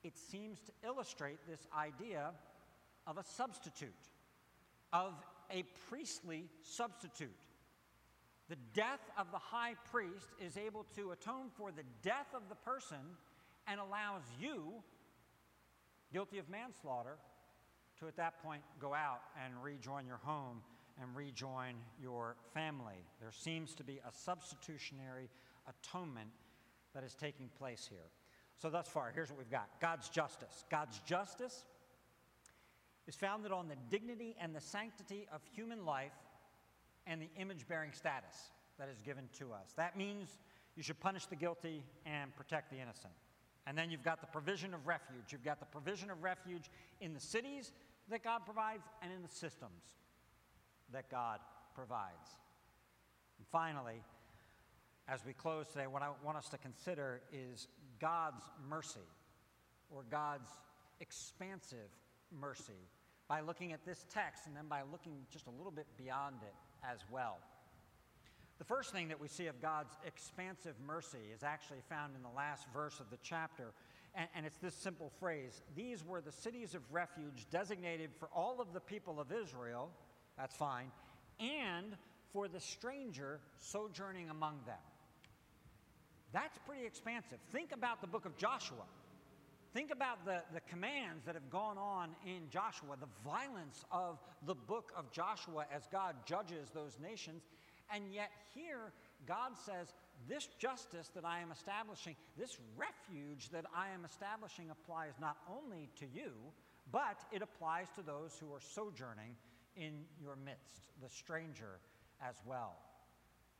It 0.03 0.17
seems 0.17 0.59
to 0.61 0.71
illustrate 0.87 1.39
this 1.47 1.67
idea 1.77 2.31
of 3.05 3.17
a 3.17 3.23
substitute, 3.23 3.93
of 4.93 5.13
a 5.51 5.63
priestly 5.89 6.45
substitute. 6.61 7.29
The 8.47 8.57
death 8.73 9.01
of 9.17 9.31
the 9.31 9.39
high 9.39 9.73
priest 9.91 10.27
is 10.39 10.55
able 10.57 10.85
to 10.95 11.11
atone 11.11 11.49
for 11.57 11.71
the 11.71 11.83
death 12.03 12.27
of 12.33 12.43
the 12.47 12.55
person 12.55 12.97
and 13.67 13.79
allows 13.79 14.21
you, 14.39 14.75
guilty 16.13 16.37
of 16.37 16.47
manslaughter, 16.49 17.17
to 17.99 18.07
at 18.07 18.17
that 18.17 18.41
point 18.43 18.61
go 18.79 18.93
out 18.93 19.21
and 19.43 19.53
rejoin 19.63 20.05
your 20.05 20.19
home 20.23 20.61
and 21.01 21.15
rejoin 21.15 21.75
your 22.01 22.35
family. 22.53 23.05
There 23.19 23.31
seems 23.31 23.73
to 23.75 23.83
be 23.83 23.99
a 24.07 24.11
substitutionary 24.11 25.29
atonement 25.67 26.29
that 26.93 27.03
is 27.03 27.13
taking 27.13 27.49
place 27.57 27.87
here. 27.89 28.09
So, 28.57 28.69
thus 28.69 28.87
far, 28.87 29.11
here's 29.13 29.29
what 29.29 29.37
we've 29.37 29.51
got 29.51 29.67
God's 29.81 30.07
justice. 30.09 30.63
God's 30.71 30.99
justice 30.99 31.65
is 33.07 33.15
founded 33.15 33.51
on 33.51 33.67
the 33.67 33.75
dignity 33.89 34.35
and 34.39 34.55
the 34.55 34.61
sanctity 34.61 35.27
of 35.33 35.41
human 35.53 35.85
life 35.85 36.13
and 37.05 37.21
the 37.21 37.29
image 37.37 37.67
bearing 37.67 37.91
status 37.91 38.51
that 38.79 38.89
is 38.89 39.01
given 39.01 39.25
to 39.39 39.51
us. 39.53 39.73
That 39.75 39.97
means 39.97 40.39
you 40.75 40.83
should 40.83 40.99
punish 40.99 41.25
the 41.25 41.35
guilty 41.35 41.83
and 42.05 42.35
protect 42.35 42.71
the 42.71 42.77
innocent. 42.77 43.13
And 43.67 43.77
then 43.77 43.89
you've 43.89 44.03
got 44.03 44.21
the 44.21 44.27
provision 44.27 44.73
of 44.73 44.87
refuge. 44.87 45.31
You've 45.31 45.43
got 45.43 45.59
the 45.59 45.65
provision 45.65 46.09
of 46.09 46.23
refuge 46.23 46.69
in 47.01 47.13
the 47.13 47.19
cities 47.19 47.71
that 48.09 48.23
God 48.23 48.45
provides 48.45 48.83
and 49.01 49.11
in 49.11 49.21
the 49.21 49.29
systems 49.29 49.95
that 50.95 51.11
God 51.11 51.39
provides. 51.75 52.37
And 53.37 53.45
finally, 53.51 54.01
as 55.07 55.25
we 55.25 55.33
close 55.33 55.67
today, 55.67 55.87
what 55.87 56.01
I 56.01 56.09
want 56.23 56.37
us 56.37 56.49
to 56.49 56.57
consider 56.57 57.21
is 57.31 57.67
God's 57.99 58.43
mercy 58.67 59.07
or 59.89 60.03
God's 60.09 60.49
expansive 60.99 61.91
mercy 62.31 62.89
by 63.27 63.41
looking 63.41 63.73
at 63.73 63.85
this 63.85 64.05
text 64.11 64.47
and 64.47 64.55
then 64.55 64.67
by 64.67 64.81
looking 64.91 65.25
just 65.31 65.47
a 65.47 65.51
little 65.51 65.71
bit 65.71 65.85
beyond 65.97 66.37
it 66.41 66.55
as 66.89 66.99
well. 67.11 67.37
The 68.57 68.65
first 68.65 68.93
thing 68.93 69.09
that 69.09 69.19
we 69.19 69.27
see 69.27 69.47
of 69.47 69.61
God's 69.61 69.97
expansive 70.05 70.75
mercy 70.85 71.31
is 71.33 71.43
actually 71.43 71.81
found 71.89 72.15
in 72.15 72.21
the 72.21 72.35
last 72.35 72.67
verse 72.73 72.99
of 72.99 73.09
the 73.09 73.17
chapter, 73.21 73.73
and, 74.15 74.29
and, 74.33 74.45
it's 74.45 74.57
this 74.59 74.73
simple 74.73 75.11
phrase 75.19 75.61
These 75.75 76.05
were 76.05 76.21
the 76.21 76.31
cities 76.31 76.73
of 76.73 76.81
refuge 76.89 77.47
designated 77.51 78.11
for 78.17 78.29
all 78.33 78.61
of 78.61 78.71
the 78.71 78.79
people 78.79 79.19
of 79.19 79.33
Israel, 79.33 79.89
that's 80.37 80.55
fine, 80.55 80.91
and 81.39 81.95
for 82.31 82.47
the 82.47 82.59
stranger 82.59 83.39
sojourning 83.57 84.29
among 84.29 84.59
them. 84.65 84.75
That's 86.33 86.57
pretty 86.67 86.85
expansive. 86.85 87.37
Think 87.51 87.71
about 87.71 88.01
the 88.01 88.07
book 88.07 88.25
of 88.25 88.37
Joshua. 88.37 88.83
Think 89.73 89.91
about 89.91 90.25
the, 90.25 90.41
the 90.53 90.61
commands 90.69 91.25
that 91.25 91.35
have 91.35 91.49
gone 91.49 91.77
on 91.77 92.09
in 92.25 92.49
Joshua, 92.49 92.95
the 92.99 93.29
violence 93.29 93.83
of 93.91 94.19
the 94.45 94.55
book 94.55 94.91
of 94.97 95.11
Joshua 95.11 95.65
as 95.73 95.87
God 95.91 96.15
judges 96.25 96.69
those 96.73 96.97
nations. 97.01 97.43
And 97.93 98.05
yet, 98.13 98.31
here, 98.53 98.91
God 99.25 99.51
says, 99.65 99.93
This 100.27 100.47
justice 100.59 101.09
that 101.15 101.25
I 101.25 101.39
am 101.39 101.51
establishing, 101.51 102.15
this 102.37 102.57
refuge 102.77 103.49
that 103.49 103.65
I 103.75 103.89
am 103.89 104.05
establishing 104.05 104.69
applies 104.69 105.13
not 105.21 105.37
only 105.49 105.89
to 105.99 106.05
you, 106.05 106.31
but 106.91 107.23
it 107.31 107.41
applies 107.41 107.87
to 107.95 108.01
those 108.01 108.37
who 108.39 108.53
are 108.53 108.61
sojourning 108.61 109.35
in 109.75 110.05
your 110.21 110.35
midst, 110.35 110.81
the 111.01 111.09
stranger 111.09 111.79
as 112.25 112.35
well. 112.45 112.75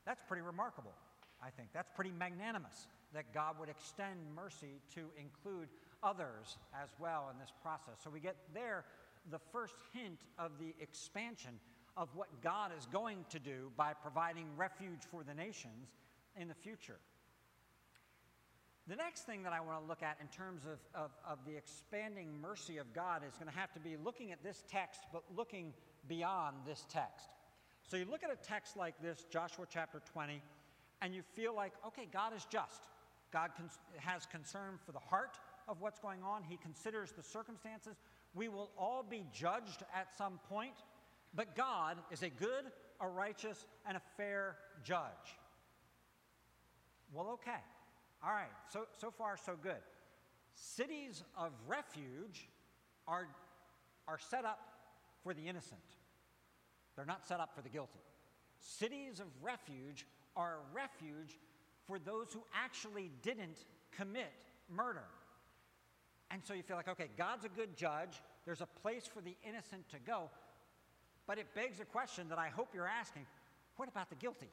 That's 0.04 0.22
pretty 0.26 0.42
remarkable, 0.42 0.94
I 1.42 1.50
think. 1.50 1.70
That's 1.72 1.90
pretty 1.94 2.12
magnanimous 2.12 2.86
that 3.12 3.32
God 3.32 3.58
would 3.58 3.68
extend 3.68 4.18
mercy 4.34 4.80
to 4.94 5.06
include 5.18 5.68
others 6.02 6.58
as 6.80 6.90
well 6.98 7.28
in 7.32 7.38
this 7.38 7.52
process. 7.62 7.94
So 8.02 8.10
we 8.10 8.20
get 8.20 8.36
there 8.54 8.84
the 9.30 9.38
first 9.52 9.74
hint 9.92 10.20
of 10.38 10.52
the 10.60 10.74
expansion 10.80 11.58
of 11.96 12.08
what 12.14 12.28
God 12.42 12.70
is 12.76 12.86
going 12.86 13.24
to 13.30 13.38
do 13.38 13.72
by 13.76 13.94
providing 13.94 14.46
refuge 14.56 15.00
for 15.10 15.24
the 15.24 15.34
nations 15.34 15.88
in 16.38 16.48
the 16.48 16.54
future. 16.54 16.98
The 18.88 18.94
next 18.94 19.22
thing 19.22 19.42
that 19.42 19.52
I 19.52 19.60
want 19.60 19.82
to 19.82 19.88
look 19.88 20.02
at 20.02 20.18
in 20.20 20.28
terms 20.28 20.62
of, 20.64 20.78
of, 20.94 21.10
of 21.28 21.38
the 21.44 21.56
expanding 21.56 22.40
mercy 22.40 22.78
of 22.78 22.92
God 22.94 23.22
is 23.26 23.34
going 23.34 23.50
to 23.50 23.58
have 23.58 23.72
to 23.72 23.80
be 23.80 23.96
looking 23.96 24.30
at 24.30 24.44
this 24.44 24.62
text, 24.70 25.00
but 25.12 25.24
looking 25.36 25.72
beyond 26.08 26.56
this 26.66 26.84
text. 26.88 27.28
So 27.88 27.96
you 27.96 28.04
look 28.04 28.24
at 28.24 28.32
a 28.32 28.36
text 28.36 28.76
like 28.76 29.00
this, 29.00 29.24
Joshua 29.30 29.66
chapter 29.68 30.02
20, 30.12 30.40
and 31.02 31.14
you 31.14 31.22
feel 31.34 31.54
like, 31.54 31.72
okay, 31.86 32.08
God 32.12 32.34
is 32.34 32.46
just. 32.50 32.82
God 33.32 33.50
has 33.98 34.26
concern 34.26 34.78
for 34.84 34.92
the 34.92 34.98
heart 34.98 35.38
of 35.68 35.80
what's 35.80 35.98
going 35.98 36.22
on, 36.22 36.42
He 36.42 36.56
considers 36.56 37.12
the 37.12 37.22
circumstances. 37.22 37.96
We 38.34 38.48
will 38.48 38.70
all 38.78 39.02
be 39.02 39.24
judged 39.32 39.82
at 39.94 40.08
some 40.16 40.38
point, 40.48 40.74
but 41.34 41.56
God 41.56 41.98
is 42.10 42.22
a 42.22 42.28
good, 42.28 42.64
a 43.00 43.08
righteous, 43.08 43.66
and 43.86 43.96
a 43.96 44.02
fair 44.16 44.56
judge. 44.84 45.38
Well, 47.12 47.30
okay. 47.34 47.62
All 48.24 48.32
right, 48.32 48.50
so, 48.72 48.86
so 48.96 49.10
far, 49.10 49.36
so 49.36 49.54
good. 49.60 49.82
Cities 50.54 51.22
of 51.36 51.52
refuge 51.66 52.48
are, 53.06 53.28
are 54.08 54.18
set 54.18 54.44
up 54.44 54.75
for 55.26 55.34
the 55.34 55.48
innocent. 55.48 55.80
they're 56.94 57.04
not 57.04 57.26
set 57.26 57.40
up 57.40 57.52
for 57.52 57.60
the 57.60 57.68
guilty. 57.68 57.98
Cities 58.60 59.18
of 59.18 59.26
refuge 59.42 60.06
are 60.36 60.54
a 60.54 60.74
refuge 60.74 61.36
for 61.84 61.98
those 61.98 62.32
who 62.32 62.44
actually 62.54 63.10
didn't 63.22 63.64
commit 63.90 64.32
murder. 64.72 65.08
And 66.30 66.44
so 66.44 66.54
you 66.54 66.62
feel 66.62 66.76
like, 66.76 66.86
okay, 66.86 67.08
God's 67.18 67.44
a 67.44 67.48
good 67.48 67.76
judge. 67.76 68.22
There's 68.44 68.60
a 68.60 68.68
place 68.82 69.04
for 69.12 69.20
the 69.20 69.34
innocent 69.46 69.88
to 69.90 69.96
go. 69.98 70.30
But 71.26 71.38
it 71.38 71.46
begs 71.56 71.80
a 71.80 71.84
question 71.84 72.28
that 72.28 72.38
I 72.38 72.48
hope 72.48 72.68
you're 72.72 72.86
asking 72.86 73.26
what 73.74 73.88
about 73.88 74.08
the 74.08 74.16
guilty? 74.16 74.48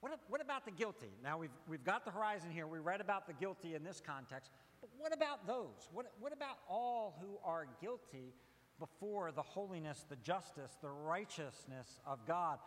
What, 0.00 0.20
what 0.28 0.42
about 0.42 0.66
the 0.66 0.70
guilty? 0.70 1.10
Now, 1.22 1.38
we've, 1.38 1.56
we've 1.66 1.82
got 1.82 2.04
the 2.04 2.10
horizon 2.10 2.50
here. 2.50 2.66
We 2.66 2.78
read 2.80 3.00
about 3.00 3.26
the 3.26 3.32
guilty 3.32 3.74
in 3.74 3.82
this 3.82 4.02
context. 4.06 4.50
But 4.82 4.90
what 4.98 5.14
about 5.14 5.46
those? 5.46 5.88
What, 5.92 6.12
what 6.20 6.34
about 6.34 6.58
all 6.68 7.18
who 7.20 7.38
are 7.42 7.66
guilty 7.80 8.34
before 8.78 9.32
the 9.32 9.42
holiness, 9.42 10.04
the 10.08 10.16
justice, 10.16 10.76
the 10.82 10.90
righteousness 10.90 12.00
of 12.06 12.26
God? 12.26 12.58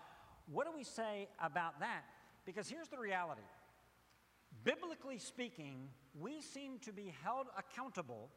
What 0.51 0.65
do 0.65 0.71
we 0.75 0.83
say 0.83 1.27
about 1.41 1.79
that? 1.79 2.03
Because 2.45 2.69
here's 2.69 2.87
the 2.87 2.97
reality 2.97 3.41
biblically 4.63 5.19
speaking, 5.19 5.89
we 6.19 6.41
seem 6.41 6.79
to 6.79 6.91
be 6.91 7.13
held 7.23 7.47
accountable 7.57 8.29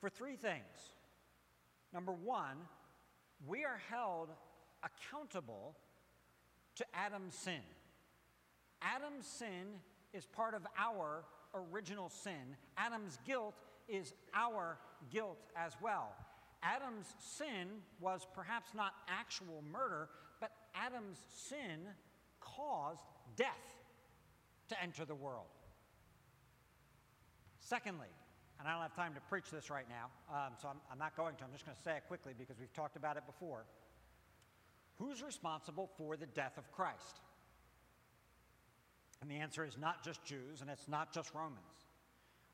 for 0.00 0.08
three 0.08 0.36
things. 0.36 0.94
Number 1.92 2.12
one, 2.12 2.56
we 3.46 3.64
are 3.64 3.80
held 3.90 4.30
accountable 4.82 5.76
to 6.76 6.84
Adam's 6.94 7.34
sin. 7.34 7.60
Adam's 8.82 9.26
sin 9.26 9.80
is 10.12 10.26
part 10.26 10.54
of 10.54 10.62
our 10.78 11.24
original 11.54 12.08
sin. 12.08 12.56
Adam's 12.76 13.18
guilt 13.26 13.54
is 13.88 14.14
our 14.34 14.78
guilt 15.10 15.38
as 15.56 15.72
well. 15.80 16.12
Adam's 16.62 17.06
sin 17.18 17.68
was 18.00 18.26
perhaps 18.34 18.70
not 18.74 18.92
actual 19.08 19.62
murder, 19.70 20.08
but 20.40 20.50
Adam's 20.74 21.18
sin 21.48 21.80
caused 22.40 23.04
death 23.36 23.48
to 24.68 24.82
enter 24.82 25.04
the 25.04 25.14
world. 25.14 25.46
Secondly, 27.58 28.08
and 28.58 28.66
I 28.66 28.72
don't 28.72 28.82
have 28.82 28.94
time 28.94 29.14
to 29.14 29.20
preach 29.28 29.50
this 29.50 29.70
right 29.70 29.86
now, 29.88 30.10
um, 30.34 30.52
so 30.60 30.68
I'm, 30.68 30.76
I'm 30.90 30.98
not 30.98 31.16
going 31.16 31.36
to. 31.36 31.44
I'm 31.44 31.52
just 31.52 31.66
going 31.66 31.76
to 31.76 31.82
say 31.82 31.96
it 31.96 32.04
quickly 32.08 32.32
because 32.36 32.58
we've 32.58 32.72
talked 32.72 32.96
about 32.96 33.16
it 33.16 33.26
before. 33.26 33.64
Who's 34.98 35.22
responsible 35.22 35.90
for 35.98 36.16
the 36.16 36.26
death 36.26 36.56
of 36.56 36.70
Christ? 36.72 37.20
And 39.20 39.30
the 39.30 39.36
answer 39.36 39.64
is 39.64 39.76
not 39.78 40.04
just 40.04 40.24
Jews 40.24 40.60
and 40.60 40.70
it's 40.70 40.88
not 40.88 41.12
just 41.12 41.34
Romans. 41.34 41.85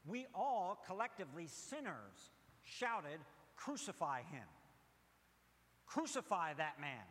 We 0.07 0.27
all 0.35 0.83
collectively, 0.87 1.47
sinners, 1.47 2.31
shouted, 2.65 3.21
Crucify 3.57 4.23
him! 4.23 4.49
Crucify 5.87 6.55
that 6.55 6.81
man! 6.81 7.07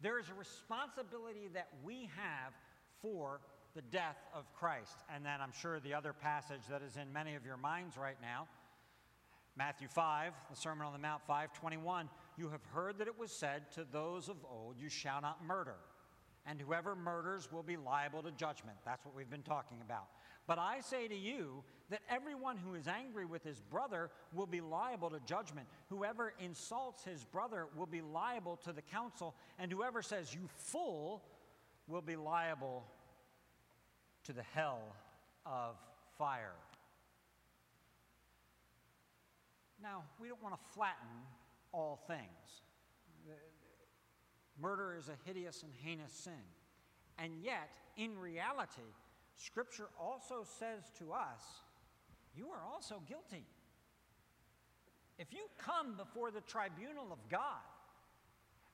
There 0.00 0.18
is 0.18 0.30
a 0.30 0.34
responsibility 0.34 1.48
that 1.52 1.68
we 1.84 2.08
have 2.16 2.54
for 3.02 3.40
the 3.74 3.82
death 3.82 4.16
of 4.34 4.52
Christ. 4.54 4.96
And 5.14 5.24
then 5.24 5.40
I'm 5.40 5.52
sure 5.52 5.78
the 5.80 5.94
other 5.94 6.12
passage 6.12 6.62
that 6.70 6.82
is 6.82 6.96
in 6.96 7.12
many 7.12 7.34
of 7.34 7.44
your 7.44 7.56
minds 7.56 7.96
right 7.96 8.16
now, 8.20 8.48
Matthew 9.56 9.88
5, 9.88 10.32
the 10.48 10.56
Sermon 10.56 10.86
on 10.86 10.92
the 10.92 10.98
Mount 10.98 11.22
521, 11.26 12.08
you 12.38 12.48
have 12.48 12.64
heard 12.72 12.98
that 12.98 13.08
it 13.08 13.18
was 13.18 13.30
said 13.30 13.70
to 13.72 13.84
those 13.92 14.28
of 14.28 14.36
old, 14.50 14.76
You 14.78 14.88
shall 14.88 15.20
not 15.20 15.44
murder, 15.44 15.76
and 16.46 16.60
whoever 16.60 16.96
murders 16.96 17.50
will 17.52 17.62
be 17.62 17.76
liable 17.76 18.22
to 18.22 18.30
judgment. 18.30 18.78
That's 18.84 19.04
what 19.04 19.14
we've 19.14 19.28
been 19.28 19.42
talking 19.42 19.78
about. 19.84 20.06
But 20.46 20.58
I 20.58 20.80
say 20.80 21.06
to 21.08 21.14
you 21.14 21.62
that 21.90 22.00
everyone 22.08 22.56
who 22.56 22.74
is 22.74 22.86
angry 22.86 23.24
with 23.24 23.44
his 23.44 23.60
brother 23.60 24.10
will 24.32 24.46
be 24.46 24.60
liable 24.60 25.10
to 25.10 25.20
judgment. 25.20 25.66
Whoever 25.88 26.32
insults 26.40 27.04
his 27.04 27.24
brother 27.24 27.66
will 27.76 27.86
be 27.86 28.00
liable 28.00 28.56
to 28.64 28.72
the 28.72 28.82
council, 28.82 29.34
and 29.58 29.70
whoever 29.70 30.02
says, 30.02 30.34
You 30.34 30.48
fool, 30.56 31.22
will 31.86 32.02
be 32.02 32.16
liable 32.16 32.84
to 34.24 34.32
the 34.32 34.44
hell 34.54 34.80
of 35.44 35.76
fire. 36.16 36.54
Now, 39.82 40.04
we 40.20 40.28
don't 40.28 40.42
want 40.42 40.54
to 40.54 40.74
flatten 40.74 41.08
all 41.72 42.00
things. 42.06 42.20
Murder 44.60 44.94
is 44.96 45.08
a 45.08 45.16
hideous 45.24 45.62
and 45.62 45.72
heinous 45.82 46.12
sin. 46.12 46.32
And 47.18 47.32
yet, 47.42 47.70
in 47.96 48.18
reality, 48.18 48.82
Scripture 49.40 49.88
also 49.98 50.44
says 50.44 50.92
to 50.98 51.12
us, 51.12 51.40
you 52.36 52.48
are 52.48 52.60
also 52.70 53.00
guilty. 53.08 53.46
If 55.18 55.32
you 55.32 55.40
come 55.56 55.96
before 55.96 56.30
the 56.30 56.42
tribunal 56.42 57.10
of 57.10 57.18
God, 57.30 57.64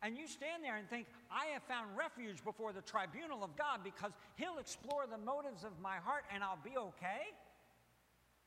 and 0.03 0.19
you 0.19 0.27
stand 0.27 0.65
there 0.65 0.77
and 0.77 0.89
think, 0.91 1.07
I 1.31 1.47
have 1.55 1.63
found 1.63 1.97
refuge 1.97 2.45
before 2.45 2.73
the 2.73 2.83
tribunal 2.83 3.45
of 3.45 3.57
God 3.57 3.81
because 3.85 4.13
He'll 4.35 4.59
explore 4.59 5.07
the 5.11 5.19
motives 5.19 5.63
of 5.63 5.71
my 5.81 5.97
heart 5.97 6.25
and 6.35 6.43
I'll 6.43 6.59
be 6.63 6.77
okay, 6.77 7.31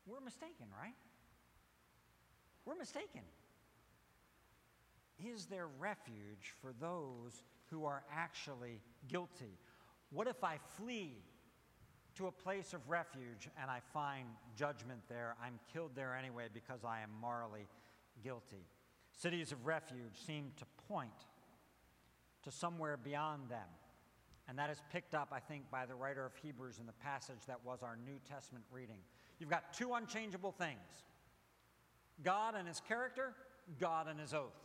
we're 0.06 0.20
mistaken, 0.20 0.66
right? 0.78 0.94
We're 2.66 2.76
mistaken. 2.76 3.22
Is 5.18 5.46
there 5.46 5.68
refuge 5.78 6.54
for 6.60 6.72
those 6.80 7.42
who 7.70 7.84
are 7.86 8.02
actually 8.14 8.80
guilty? 9.08 9.58
What 10.10 10.26
if 10.28 10.44
I 10.44 10.58
flee 10.76 11.16
to 12.20 12.26
a 12.26 12.30
place 12.30 12.74
of 12.74 12.80
refuge 12.86 13.48
and 13.60 13.70
I 13.70 13.80
find 13.94 14.26
judgment 14.54 15.00
there? 15.08 15.36
I'm 15.42 15.58
killed 15.72 15.92
there 15.94 16.14
anyway 16.14 16.48
because 16.52 16.84
I 16.84 17.00
am 17.00 17.08
morally 17.18 17.66
guilty. 18.22 18.66
Cities 19.10 19.52
of 19.52 19.66
refuge 19.66 20.12
seem 20.26 20.52
to 20.58 20.66
point 20.86 21.10
to 22.42 22.50
somewhere 22.50 22.98
beyond 22.98 23.48
them. 23.48 23.66
And 24.48 24.58
that 24.58 24.68
is 24.68 24.82
picked 24.92 25.14
up, 25.14 25.28
I 25.32 25.38
think, 25.40 25.70
by 25.70 25.86
the 25.86 25.94
writer 25.94 26.26
of 26.26 26.34
Hebrews 26.34 26.78
in 26.78 26.86
the 26.86 26.92
passage 26.92 27.38
that 27.46 27.64
was 27.64 27.82
our 27.82 27.96
New 28.04 28.18
Testament 28.28 28.64
reading. 28.70 28.98
You've 29.38 29.48
got 29.48 29.72
two 29.72 29.94
unchangeable 29.94 30.52
things 30.52 31.04
God 32.22 32.54
and 32.54 32.68
his 32.68 32.80
character, 32.80 33.32
God 33.78 34.08
and 34.08 34.20
his 34.20 34.34
oath. 34.34 34.60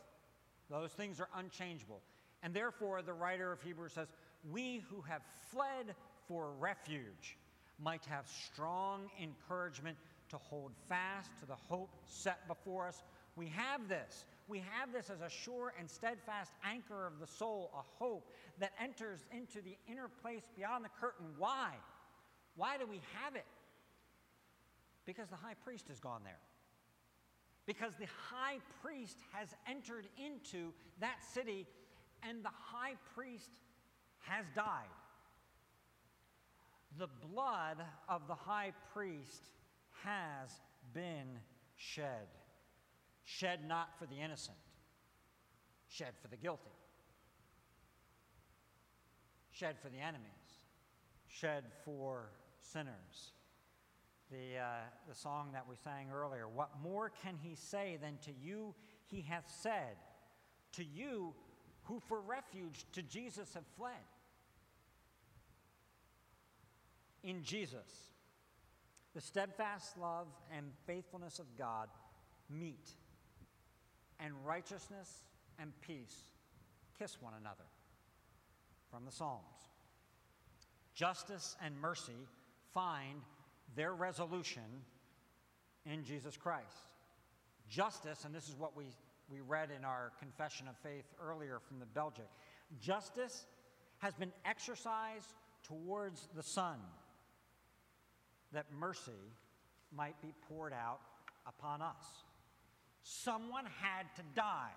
Those 0.70 0.92
things 0.92 1.22
are 1.22 1.30
unchangeable. 1.38 2.02
And 2.44 2.54
therefore, 2.54 3.02
the 3.02 3.14
writer 3.14 3.54
of 3.54 3.62
Hebrews 3.62 3.94
says, 3.94 4.10
We 4.52 4.84
who 4.90 5.02
have 5.04 5.22
fled 5.52 5.96
for 6.28 6.52
refuge 6.60 7.38
might 7.82 8.06
have 8.06 8.26
strong 8.28 9.10
encouragement 9.22 9.98
to 10.30 10.38
hold 10.38 10.72
fast 10.88 11.30
to 11.40 11.46
the 11.46 11.56
hope 11.56 11.90
set 12.06 12.48
before 12.48 12.88
us. 12.88 13.04
We 13.36 13.48
have 13.48 13.88
this. 13.88 14.26
We 14.48 14.64
have 14.78 14.94
this 14.94 15.10
as 15.10 15.22
a 15.22 15.30
sure 15.30 15.74
and 15.80 15.90
steadfast 15.90 16.52
anchor 16.64 17.06
of 17.06 17.20
the 17.20 17.28
soul, 17.28 17.72
a 17.74 18.04
hope 18.04 18.32
that 18.60 18.72
enters 18.82 19.26
into 19.32 19.62
the 19.62 19.76
inner 19.90 20.08
place 20.22 20.44
beyond 20.56 20.86
the 20.86 20.90
curtain. 21.02 21.28
Why? 21.38 21.74
Why 22.56 22.78
do 22.78 22.86
we 22.86 23.02
have 23.22 23.36
it? 23.36 23.46
Because 25.06 25.30
the 25.30 25.36
high 25.36 25.56
priest 25.64 25.88
has 25.90 26.00
gone 26.00 26.22
there. 26.24 26.40
Because 27.66 27.94
the 28.00 28.08
high 28.30 28.58
priest 28.84 29.18
has 29.32 29.50
entered 29.68 30.08
into 30.24 30.72
that 31.00 31.18
city 31.34 31.68
and 32.28 32.44
the 32.44 32.50
high 32.50 32.94
priest 33.16 33.50
has 34.20 34.46
died. 34.56 34.90
The 36.98 37.10
blood 37.32 37.78
of 38.08 38.28
the 38.28 38.36
high 38.36 38.72
priest 38.94 39.50
has 40.04 40.50
been 40.94 41.40
shed. 41.76 42.28
Shed 43.24 43.68
not 43.68 43.98
for 43.98 44.06
the 44.06 44.22
innocent, 44.22 44.58
shed 45.88 46.14
for 46.22 46.28
the 46.28 46.38
guilty, 46.38 46.70
shed 49.52 49.78
for 49.82 49.90
the 49.90 49.98
enemies, 49.98 50.30
shed 51.28 51.64
for 51.84 52.30
sinners. 52.62 53.34
The, 54.30 54.60
uh, 54.60 54.66
the 55.10 55.16
song 55.16 55.50
that 55.54 55.68
we 55.68 55.76
sang 55.76 56.10
earlier, 56.14 56.48
what 56.48 56.70
more 56.84 57.12
can 57.24 57.36
he 57.42 57.56
say 57.56 57.98
than 58.00 58.20
to 58.26 58.32
you 58.32 58.76
he 59.08 59.22
hath 59.22 59.52
said, 59.62 59.98
to 60.74 60.84
you 60.84 61.34
who 61.84 62.00
for 62.08 62.22
refuge 62.22 62.86
to 62.94 63.02
Jesus 63.02 63.56
have 63.56 63.66
fled? 63.76 63.94
In 67.26 67.44
Jesus, 67.44 68.12
the 69.16 69.22
steadfast 69.22 69.98
love 69.98 70.28
and 70.56 70.68
faithfulness 70.86 71.40
of 71.40 71.46
God 71.58 71.90
meet 72.50 72.92
and 74.20 74.34
righteousness 74.46 75.24
and 75.60 75.72
peace 75.82 76.26
kiss 77.00 77.22
one 77.22 77.34
another. 77.40 77.66
From 78.92 79.06
the 79.06 79.12
Psalms. 79.12 79.42
Justice 80.94 81.58
and 81.62 81.76
mercy 81.82 82.28
find 82.74 83.22
their 83.76 83.94
resolution 83.94 84.84
in 85.86 86.04
Jesus 86.04 86.38
Christ. 86.38 86.90
Justice, 87.68 88.24
and 88.24 88.34
this 88.34 88.48
is 88.48 88.56
what 88.56 88.78
we, 88.78 88.86
we 89.30 89.42
read 89.42 89.70
in 89.76 89.84
our 89.84 90.12
confession 90.20 90.68
of 90.68 90.78
faith 90.78 91.06
earlier 91.22 91.60
from 91.60 91.80
the 91.80 91.86
Belgic, 91.88 92.28
justice 92.80 93.46
has 93.98 94.14
been 94.14 94.32
exercised 94.46 95.34
towards 95.64 96.30
the 96.36 96.44
Son, 96.44 96.78
that 98.56 98.66
mercy 98.80 99.12
might 99.96 100.20
be 100.22 100.34
poured 100.48 100.74
out 100.74 101.00
upon 101.46 101.82
us. 101.82 102.24
Someone 103.04 103.66
had 103.82 104.06
to 104.16 104.22
die 104.34 104.72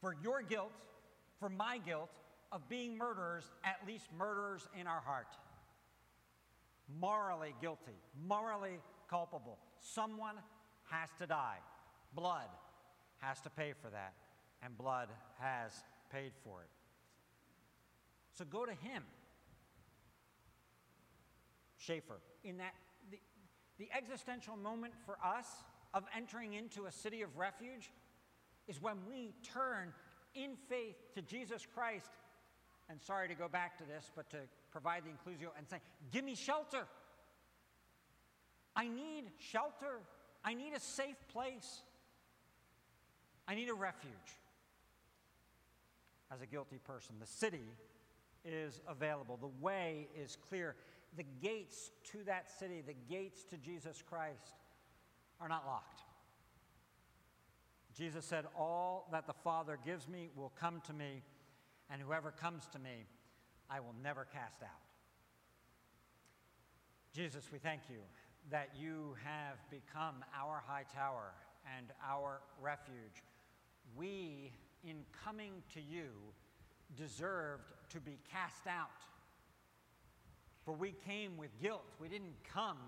for 0.00 0.16
your 0.22 0.42
guilt, 0.42 0.72
for 1.38 1.48
my 1.48 1.78
guilt 1.78 2.10
of 2.50 2.68
being 2.68 2.98
murderers, 2.98 3.44
at 3.62 3.76
least 3.86 4.06
murderers 4.18 4.66
in 4.78 4.86
our 4.86 5.00
heart. 5.00 5.28
Morally 6.98 7.54
guilty, 7.60 7.92
morally 8.26 8.80
culpable. 9.08 9.58
Someone 9.78 10.34
has 10.90 11.10
to 11.20 11.26
die. 11.26 11.58
Blood 12.14 12.48
has 13.18 13.40
to 13.42 13.50
pay 13.50 13.74
for 13.80 13.90
that, 13.90 14.14
and 14.64 14.76
blood 14.76 15.08
has 15.38 15.72
paid 16.12 16.32
for 16.42 16.62
it. 16.62 16.70
So 18.32 18.44
go 18.44 18.64
to 18.64 18.72
him. 18.72 19.04
Schaeffer, 21.76 22.20
in 22.44 22.58
that 22.58 22.74
the, 23.10 23.18
the 23.78 23.88
existential 23.96 24.56
moment 24.56 24.94
for 25.04 25.16
us 25.24 25.46
of 25.94 26.04
entering 26.16 26.54
into 26.54 26.86
a 26.86 26.92
city 26.92 27.22
of 27.22 27.36
refuge 27.36 27.90
is 28.68 28.80
when 28.80 28.96
we 29.08 29.32
turn 29.42 29.92
in 30.34 30.56
faith 30.68 30.96
to 31.14 31.22
Jesus 31.22 31.66
Christ. 31.74 32.10
And 32.88 33.00
sorry 33.00 33.28
to 33.28 33.34
go 33.34 33.48
back 33.48 33.78
to 33.78 33.84
this, 33.84 34.10
but 34.14 34.28
to 34.30 34.38
provide 34.70 35.02
the 35.04 35.10
inclusio 35.10 35.48
and 35.56 35.68
say, 35.68 35.78
Give 36.10 36.24
me 36.24 36.34
shelter. 36.34 36.86
I 38.74 38.88
need 38.88 39.24
shelter. 39.38 40.00
I 40.44 40.54
need 40.54 40.72
a 40.74 40.80
safe 40.80 41.16
place. 41.32 41.82
I 43.46 43.54
need 43.54 43.68
a 43.68 43.74
refuge. 43.74 44.12
As 46.32 46.40
a 46.40 46.46
guilty 46.46 46.78
person, 46.78 47.16
the 47.20 47.26
city 47.26 47.66
is 48.44 48.80
available, 48.88 49.36
the 49.36 49.50
way 49.60 50.08
is 50.16 50.36
clear. 50.48 50.76
The 51.16 51.24
gates 51.42 51.90
to 52.12 52.24
that 52.24 52.48
city, 52.58 52.82
the 52.86 52.94
gates 53.08 53.44
to 53.50 53.56
Jesus 53.56 54.02
Christ, 54.08 54.54
are 55.40 55.48
not 55.48 55.66
locked. 55.66 56.02
Jesus 57.96 58.24
said, 58.24 58.44
All 58.56 59.08
that 59.12 59.26
the 59.26 59.32
Father 59.32 59.78
gives 59.84 60.08
me 60.08 60.28
will 60.36 60.52
come 60.60 60.80
to 60.86 60.92
me, 60.92 61.22
and 61.90 62.00
whoever 62.00 62.30
comes 62.30 62.66
to 62.72 62.78
me, 62.78 63.06
I 63.68 63.80
will 63.80 63.94
never 64.02 64.26
cast 64.32 64.62
out. 64.62 64.68
Jesus, 67.12 67.50
we 67.52 67.58
thank 67.58 67.82
you 67.88 67.98
that 68.50 68.70
you 68.78 69.16
have 69.24 69.58
become 69.70 70.24
our 70.38 70.62
high 70.64 70.84
tower 70.94 71.32
and 71.76 71.88
our 72.08 72.40
refuge. 72.60 73.22
We, 73.96 74.52
in 74.84 75.04
coming 75.24 75.62
to 75.74 75.80
you, 75.80 76.08
deserved 76.96 77.72
to 77.90 78.00
be 78.00 78.18
cast 78.30 78.66
out. 78.66 78.88
For 80.64 80.72
we 80.72 80.94
came 81.06 81.36
with 81.36 81.50
guilt. 81.60 81.84
We 82.00 82.08
didn't 82.08 82.34
come 82.52 82.78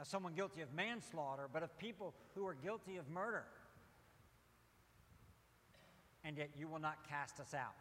as 0.00 0.08
someone 0.08 0.34
guilty 0.34 0.60
of 0.60 0.72
manslaughter, 0.74 1.48
but 1.52 1.62
of 1.62 1.76
people 1.78 2.14
who 2.34 2.46
are 2.46 2.54
guilty 2.54 2.96
of 2.96 3.08
murder. 3.08 3.44
And 6.24 6.36
yet 6.36 6.50
you 6.58 6.68
will 6.68 6.80
not 6.80 7.08
cast 7.08 7.38
us 7.38 7.54
out 7.54 7.74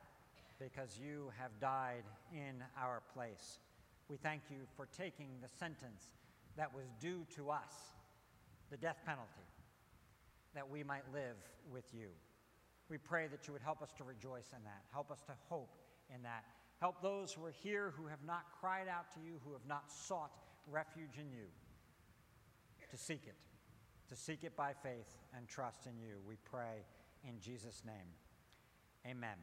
because 0.59 0.99
you 1.03 1.31
have 1.39 1.51
died 1.59 2.03
in 2.31 2.63
our 2.77 3.01
place. 3.13 3.59
We 4.09 4.17
thank 4.17 4.43
you 4.49 4.57
for 4.75 4.87
taking 4.97 5.29
the 5.41 5.47
sentence 5.47 6.09
that 6.57 6.73
was 6.73 6.85
due 6.99 7.25
to 7.35 7.49
us, 7.49 7.73
the 8.69 8.77
death 8.77 8.97
penalty, 9.05 9.29
that 10.53 10.69
we 10.69 10.83
might 10.83 11.03
live 11.13 11.37
with 11.71 11.85
you. 11.93 12.09
We 12.89 12.97
pray 12.97 13.27
that 13.27 13.47
you 13.47 13.53
would 13.53 13.61
help 13.61 13.81
us 13.81 13.91
to 13.97 14.03
rejoice 14.03 14.53
in 14.55 14.63
that, 14.65 14.83
help 14.91 15.09
us 15.09 15.21
to 15.23 15.33
hope 15.49 15.73
in 16.13 16.21
that. 16.23 16.43
Help 16.83 17.01
those 17.01 17.31
who 17.31 17.45
are 17.45 17.53
here 17.63 17.93
who 17.95 18.07
have 18.07 18.25
not 18.27 18.43
cried 18.59 18.89
out 18.89 19.09
to 19.13 19.21
you, 19.25 19.39
who 19.45 19.53
have 19.53 19.65
not 19.69 19.89
sought 19.89 20.31
refuge 20.69 21.17
in 21.17 21.31
you 21.31 21.45
to 22.91 22.97
seek 22.97 23.21
it, 23.25 23.37
to 24.09 24.17
seek 24.17 24.43
it 24.43 24.53
by 24.57 24.73
faith 24.73 25.15
and 25.33 25.47
trust 25.47 25.87
in 25.87 25.97
you. 25.97 26.15
We 26.27 26.35
pray 26.43 26.83
in 27.25 27.39
Jesus' 27.39 27.83
name. 27.85 28.11
Amen. 29.09 29.37